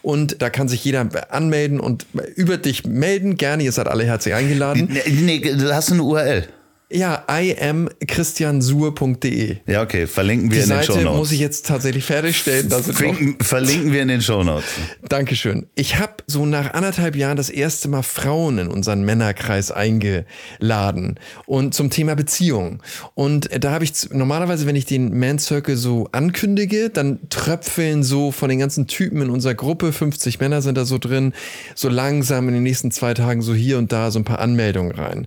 und 0.00 0.40
da 0.42 0.48
kann 0.48 0.68
sich 0.68 0.84
jeder 0.84 1.08
anmelden 1.32 1.80
und 1.80 2.06
über 2.36 2.56
dich 2.56 2.86
melden, 2.86 3.36
gerne, 3.36 3.64
ihr 3.64 3.72
seid 3.72 3.88
alle 3.88 4.04
herzlich 4.04 4.34
eingeladen. 4.34 4.88
Nee, 4.92 5.40
nee, 5.40 5.40
du 5.40 5.74
hast 5.74 5.90
eine 5.90 6.04
URL. 6.04 6.46
Ja, 6.90 7.16
imchristiansur.de. 7.26 9.56
Ja, 9.66 9.82
okay, 9.82 10.06
verlinken 10.06 10.50
wir 10.50 10.56
Die 10.56 10.62
in 10.62 10.70
den 10.70 10.78
Seite 10.78 10.92
Show 10.94 11.00
Notes. 11.02 11.18
muss 11.18 11.32
ich 11.32 11.40
jetzt 11.40 11.66
tatsächlich 11.66 12.06
fertigstellen. 12.06 12.70
Verlinken, 12.70 13.36
verlinken 13.44 13.92
wir 13.92 14.00
in 14.00 14.08
den 14.08 14.22
Show 14.22 14.42
Notes. 14.42 14.64
Dankeschön. 15.06 15.66
Ich 15.74 15.98
habe 15.98 16.14
so 16.26 16.46
nach 16.46 16.72
anderthalb 16.72 17.14
Jahren 17.14 17.36
das 17.36 17.50
erste 17.50 17.88
Mal 17.88 18.00
Frauen 18.02 18.56
in 18.56 18.68
unseren 18.68 19.02
Männerkreis 19.02 19.70
eingeladen 19.70 21.20
und 21.44 21.74
zum 21.74 21.90
Thema 21.90 22.16
Beziehung. 22.16 22.82
Und 23.14 23.50
da 23.62 23.72
habe 23.72 23.84
ich 23.84 23.92
normalerweise, 24.10 24.64
wenn 24.66 24.76
ich 24.76 24.86
den 24.86 25.18
Man 25.18 25.38
Circle 25.38 25.76
so 25.76 26.08
ankündige, 26.12 26.88
dann 26.88 27.18
tröpfeln 27.28 28.02
so 28.02 28.32
von 28.32 28.48
den 28.48 28.60
ganzen 28.60 28.86
Typen 28.86 29.20
in 29.20 29.28
unserer 29.28 29.52
Gruppe, 29.54 29.92
50 29.92 30.40
Männer 30.40 30.62
sind 30.62 30.78
da 30.78 30.86
so 30.86 30.96
drin, 30.96 31.34
so 31.74 31.90
langsam 31.90 32.48
in 32.48 32.54
den 32.54 32.62
nächsten 32.62 32.90
zwei 32.92 33.12
Tagen 33.12 33.42
so 33.42 33.54
hier 33.54 33.76
und 33.76 33.92
da 33.92 34.10
so 34.10 34.18
ein 34.18 34.24
paar 34.24 34.38
Anmeldungen 34.38 34.92
rein. 34.92 35.26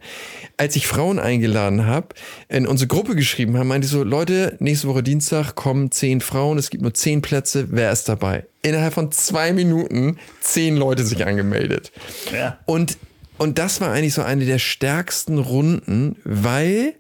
Als 0.57 0.75
ich 0.75 0.87
Frauen 0.87 1.19
eingeladen 1.19 1.50
eingeladen 1.51 1.85
habe, 1.85 2.09
in 2.49 2.67
unsere 2.67 2.87
Gruppe 2.87 3.15
geschrieben 3.15 3.57
haben, 3.57 3.67
meinte 3.67 3.85
ich 3.85 3.91
so, 3.91 4.03
Leute, 4.03 4.55
nächste 4.59 4.87
Woche 4.87 5.03
Dienstag 5.03 5.55
kommen 5.55 5.91
zehn 5.91 6.21
Frauen, 6.21 6.57
es 6.57 6.69
gibt 6.69 6.81
nur 6.81 6.93
zehn 6.93 7.21
Plätze, 7.21 7.67
wer 7.71 7.91
ist 7.91 8.07
dabei? 8.09 8.45
Innerhalb 8.61 8.93
von 8.93 9.11
zwei 9.11 9.53
Minuten 9.53 10.17
zehn 10.39 10.77
Leute 10.77 11.03
sich 11.03 11.25
angemeldet. 11.25 11.91
Ja. 12.33 12.59
Und, 12.65 12.97
und 13.37 13.57
das 13.57 13.81
war 13.81 13.91
eigentlich 13.91 14.13
so 14.13 14.21
eine 14.21 14.45
der 14.45 14.59
stärksten 14.59 15.39
Runden, 15.39 16.15
weil 16.23 16.93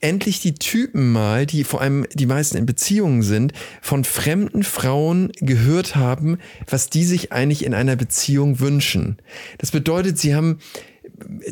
endlich 0.00 0.40
die 0.40 0.54
Typen 0.54 1.12
mal, 1.12 1.46
die 1.46 1.62
vor 1.64 1.80
allem 1.80 2.06
die 2.12 2.26
meisten 2.26 2.56
in 2.56 2.66
Beziehungen 2.66 3.22
sind, 3.22 3.52
von 3.80 4.04
fremden 4.04 4.64
Frauen 4.64 5.30
gehört 5.36 5.94
haben, 5.94 6.38
was 6.68 6.90
die 6.90 7.04
sich 7.04 7.32
eigentlich 7.32 7.64
in 7.64 7.72
einer 7.72 7.94
Beziehung 7.94 8.58
wünschen. 8.58 9.18
Das 9.58 9.70
bedeutet, 9.70 10.18
sie 10.18 10.34
haben 10.34 10.58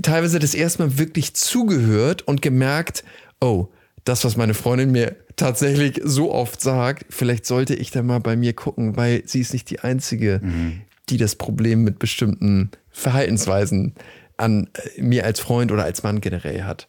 teilweise 0.03 0.39
das 0.39 0.55
erste 0.55 0.83
Mal 0.83 0.99
wirklich 0.99 1.35
zugehört 1.35 2.23
und 2.23 2.43
gemerkt, 2.43 3.05
oh, 3.41 3.69
das, 4.05 4.25
was 4.25 4.37
meine 4.37 4.55
Freundin 4.55 4.93
mir 4.93 5.17
tatsächlich 5.37 6.01
so 6.03 6.33
oft 6.33 6.61
sagt, 6.61 7.07
vielleicht 7.11 7.47
sollte 7.47 7.75
ich 7.75 7.91
da 7.91 8.03
mal 8.03 8.21
bei 8.21 8.37
mir 8.37 8.53
gucken, 8.53 8.97
weil 8.97 9.23
sie 9.27 9.41
ist 9.41 9.53
nicht 9.53 9.71
die 9.71 9.81
Einzige, 9.81 10.41
mhm. 10.43 10.83
die 11.09 11.17
das 11.17 11.37
Problem 11.37 11.85
mit 11.85 11.99
bestimmten 11.99 12.71
Verhaltensweisen 12.91 13.95
an 14.37 14.69
äh, 14.97 15.03
mir 15.03 15.25
als 15.25 15.41
Freund 15.41 15.71
oder 15.73 15.85
als 15.85 16.03
Mann 16.03 16.21
generell 16.21 16.65
hat. 16.65 16.89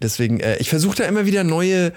Deswegen, 0.00 0.40
äh, 0.40 0.56
ich 0.58 0.68
versuche 0.68 0.96
da 0.96 1.04
immer 1.04 1.26
wieder 1.26 1.44
neue 1.44 1.92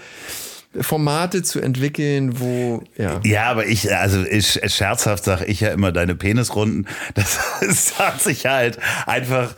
Formate 0.82 1.44
zu 1.44 1.60
entwickeln, 1.60 2.40
wo 2.40 2.84
ja. 2.98 3.20
Ja, 3.24 3.44
aber 3.46 3.66
ich, 3.66 3.94
also 3.94 4.24
ich, 4.24 4.60
scherzhaft 4.74 5.24
sage 5.24 5.46
ich 5.46 5.62
ja 5.62 5.70
immer 5.70 5.92
deine 5.92 6.16
Penisrunden. 6.16 6.88
Das, 7.14 7.40
das 7.62 8.00
hat 8.00 8.22
sich 8.22 8.46
halt 8.46 8.78
einfach. 9.06 9.54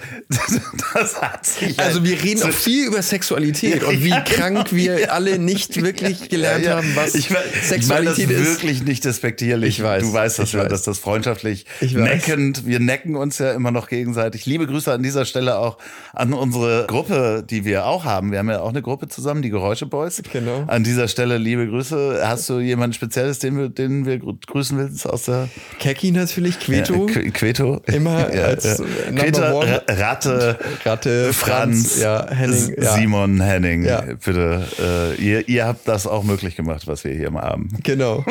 Das 0.93 1.21
hat 1.21 1.45
sich 1.45 1.79
also 1.79 1.99
halt 1.99 2.09
wir 2.09 2.23
reden 2.23 2.39
so 2.39 2.47
auch 2.47 2.51
viel 2.51 2.87
über 2.87 3.01
Sexualität 3.01 3.83
und 3.83 4.03
wie 4.03 4.09
ja, 4.09 4.21
krank 4.21 4.69
genau, 4.69 4.71
wir 4.71 4.99
ja. 4.99 5.07
alle 5.09 5.39
nicht 5.39 5.81
wirklich 5.81 6.29
gelernt 6.29 6.65
ja, 6.65 6.77
haben, 6.77 6.95
was 6.95 7.15
ich 7.15 7.29
mein, 7.29 7.41
Sexualität 7.63 8.17
ich 8.19 8.27
mein 8.27 8.37
das 8.37 8.47
ist. 8.47 8.61
wirklich 8.61 8.83
nicht 8.83 9.05
despektierlich. 9.05 9.79
Ich 9.79 9.83
weiß. 9.83 10.03
Du 10.03 10.13
weißt, 10.13 10.39
dass, 10.39 10.53
wir, 10.53 10.61
weiß. 10.61 10.69
dass 10.69 10.83
das 10.83 10.99
freundschaftlich 10.99 11.65
neckend. 11.81 12.65
Wir 12.65 12.79
necken 12.79 13.15
uns 13.15 13.37
ja 13.39 13.53
immer 13.53 13.71
noch 13.71 13.87
gegenseitig. 13.87 14.45
Liebe 14.45 14.67
Grüße 14.67 14.91
an 14.91 15.03
dieser 15.03 15.25
Stelle 15.25 15.57
auch 15.57 15.77
an 16.13 16.33
unsere 16.33 16.85
Gruppe, 16.87 17.43
die 17.47 17.65
wir 17.65 17.85
auch 17.85 18.05
haben. 18.05 18.31
Wir 18.31 18.39
haben 18.39 18.49
ja 18.49 18.61
auch 18.61 18.69
eine 18.69 18.81
Gruppe 18.81 19.07
zusammen, 19.07 19.41
die 19.41 19.49
Geräusche 19.49 19.85
Boys. 19.85 20.21
Genau. 20.31 20.63
An 20.67 20.83
dieser 20.83 21.06
dieser 21.07 21.23
Stelle 21.23 21.37
liebe 21.37 21.67
Grüße. 21.67 22.21
Hast 22.23 22.49
du 22.49 22.59
jemanden 22.59 22.93
Spezielles, 22.93 23.39
den 23.39 23.57
wir, 23.57 23.69
den 23.69 24.05
wir 24.05 24.19
grüßen 24.19 24.77
willst 24.77 25.07
aus 25.07 25.23
der. 25.23 25.47
Keki 25.79 26.11
natürlich, 26.11 26.59
Queto. 26.59 27.07
Ja, 27.07 27.21
Queto. 27.31 27.81
Immer 27.85 28.33
ja, 28.35 28.45
als 28.45 28.65
ja. 28.65 28.75
Queto, 29.15 29.59
Ratte, 29.87 30.59
Ratte, 30.83 31.33
Franz, 31.33 31.93
Franz 31.93 31.99
ja, 32.01 32.27
Henning, 32.29 32.75
Simon, 32.77 33.41
Henning. 33.41 33.83
Ja. 33.83 34.01
Bitte, 34.01 34.65
äh, 34.79 35.21
ihr, 35.21 35.47
ihr 35.47 35.65
habt 35.65 35.87
das 35.87 36.07
auch 36.07 36.23
möglich 36.23 36.55
gemacht, 36.55 36.87
was 36.87 37.03
wir 37.03 37.13
hier 37.13 37.31
mal 37.31 37.43
haben. 37.43 37.69
Genau. 37.83 38.25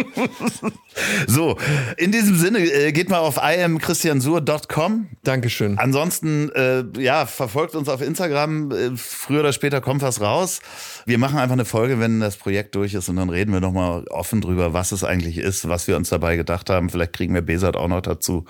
so, 1.27 1.57
in 1.97 2.12
diesem 2.12 2.37
Sinne, 2.37 2.59
äh, 2.59 2.93
geht 2.93 3.09
mal 3.09 3.21
auf 3.21 3.39
imchristiansur.com. 3.39 5.07
Dankeschön. 5.25 5.79
Ansonsten, 5.79 6.51
äh, 6.51 6.85
ja, 6.99 7.27
verfolgt 7.27 7.75
uns 7.75 7.89
auf 7.89 8.03
Instagram. 8.03 8.71
Äh, 8.71 8.91
früher 8.97 9.41
oder 9.41 9.53
später 9.53 9.81
kommt 9.81 10.03
was 10.03 10.21
raus. 10.21 10.61
Wir 11.07 11.19
machen 11.19 11.39
einfach 11.39 11.55
eine 11.55 11.65
Folge, 11.65 12.01
wenn 12.01 12.21
das 12.21 12.37
Projekt 12.67 12.75
durch 12.75 12.95
ist 12.95 13.09
und 13.09 13.17
dann 13.17 13.31
reden 13.31 13.53
wir 13.53 13.61
nochmal 13.61 14.05
offen 14.09 14.41
drüber, 14.41 14.73
was 14.73 14.93
es 14.93 15.05
eigentlich 15.05 15.39
ist, 15.39 15.69
was 15.69 15.87
wir 15.87 15.97
uns 15.97 16.09
dabei 16.09 16.37
gedacht 16.37 16.71
haben. 16.71 16.91
Vielleicht 16.91 17.13
kriegen 17.13 17.35
wir 17.35 17.43
Besat 17.43 17.77
auch 17.77 17.89
noch 17.89 18.01
dazu, 18.01 18.45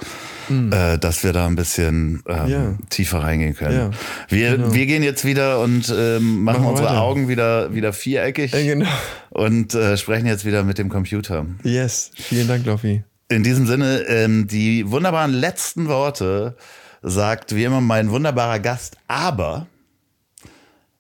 mhm. 0.49 0.73
äh, 0.73 0.99
dass 0.99 1.23
wir 1.25 1.33
da 1.33 1.47
ein 1.47 1.57
bisschen 1.57 2.23
ähm, 2.27 2.49
ja. 2.49 2.75
tiefer 2.91 3.23
reingehen 3.23 3.55
können. 3.55 3.79
Ja, 3.79 3.91
wir, 4.29 4.57
genau. 4.57 4.75
wir 4.75 4.87
gehen 4.87 5.03
jetzt 5.03 5.25
wieder 5.25 5.61
und 5.61 5.93
ähm, 5.97 6.43
machen, 6.43 6.63
machen 6.63 6.67
unsere 6.67 6.89
weiter. 6.89 7.03
Augen 7.03 7.29
wieder, 7.29 7.75
wieder 7.75 7.93
viereckig 7.93 8.53
ja, 8.53 8.63
genau. 8.63 8.89
und 9.31 9.75
äh, 9.75 9.97
sprechen 9.97 10.27
jetzt 10.27 10.45
wieder 10.45 10.65
mit 10.65 10.79
dem 10.79 10.89
Computer. 10.89 11.47
Yes, 11.63 12.11
vielen 12.15 12.49
Dank, 12.49 12.65
Loffi. 12.67 13.05
In 13.29 13.43
diesem 13.43 13.67
Sinne, 13.67 14.05
ähm, 14.09 14.47
die 14.47 14.91
wunderbaren 14.91 15.33
letzten 15.33 15.89
Worte 15.89 16.57
sagt 17.03 17.55
wie 17.55 17.65
immer 17.65 17.81
mein 17.81 18.11
wunderbarer 18.11 18.61
Gast, 18.61 18.97
aber 19.09 19.67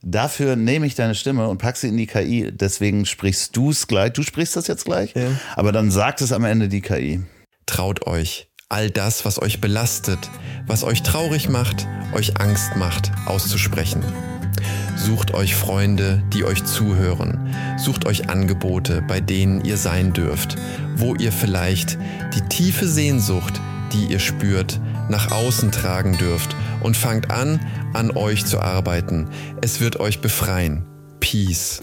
Dafür 0.09 0.55
nehme 0.55 0.87
ich 0.87 0.95
deine 0.95 1.17
Stimme 1.17 1.49
und 1.49 1.59
pack 1.59 1.77
sie 1.77 1.89
in 1.89 1.97
die 1.97 2.07
KI. 2.07 2.53
Deswegen 2.53 3.07
sprichst 3.07 3.57
du 3.57 3.71
es 3.71 3.89
gleich. 3.89 4.13
Du 4.13 4.23
sprichst 4.23 4.55
das 4.55 4.69
jetzt 4.69 4.85
gleich, 4.85 5.13
ja. 5.17 5.27
aber 5.57 5.73
dann 5.73 5.91
sagt 5.91 6.21
es 6.21 6.33
am 6.33 6.45
Ende 6.45 6.69
die 6.69 6.81
KI. 6.81 7.23
Traut 7.67 8.07
euch, 8.07 8.47
all 8.69 8.89
das, 8.89 9.25
was 9.25 9.43
euch 9.43 9.61
belastet, 9.61 10.31
was 10.69 10.85
euch 10.85 11.03
traurig 11.03 11.49
macht, 11.49 11.89
euch 12.15 12.41
Angst 12.41 12.77
macht, 12.77 13.11
auszusprechen. 13.27 14.05
Sucht 14.95 15.35
euch 15.35 15.57
Freunde, 15.57 16.23
die 16.33 16.45
euch 16.45 16.63
zuhören. 16.63 17.53
Sucht 17.77 18.07
euch 18.07 18.31
Angebote, 18.31 19.03
bei 19.03 19.21
denen 19.21 19.65
ihr 19.65 19.77
sein 19.77 20.13
dürft, 20.13 20.55
wo 20.95 21.17
ihr 21.17 21.33
vielleicht 21.33 21.99
die 22.33 22.43
tiefe 22.43 22.87
Sehnsucht, 22.87 23.61
die 23.93 24.07
ihr 24.07 24.21
spürt, 24.21 24.81
nach 25.09 25.33
außen 25.33 25.73
tragen 25.73 26.17
dürft 26.17 26.55
und 26.81 26.97
fangt 26.97 27.33
an, 27.33 27.61
an 27.97 28.11
euch 28.13 28.45
zu 28.45 28.61
arbeiten. 28.61 29.29
Es 29.63 29.81
wird 29.81 29.99
euch 29.99 30.21
befreien. 30.21 30.85
Peace. 31.19 31.83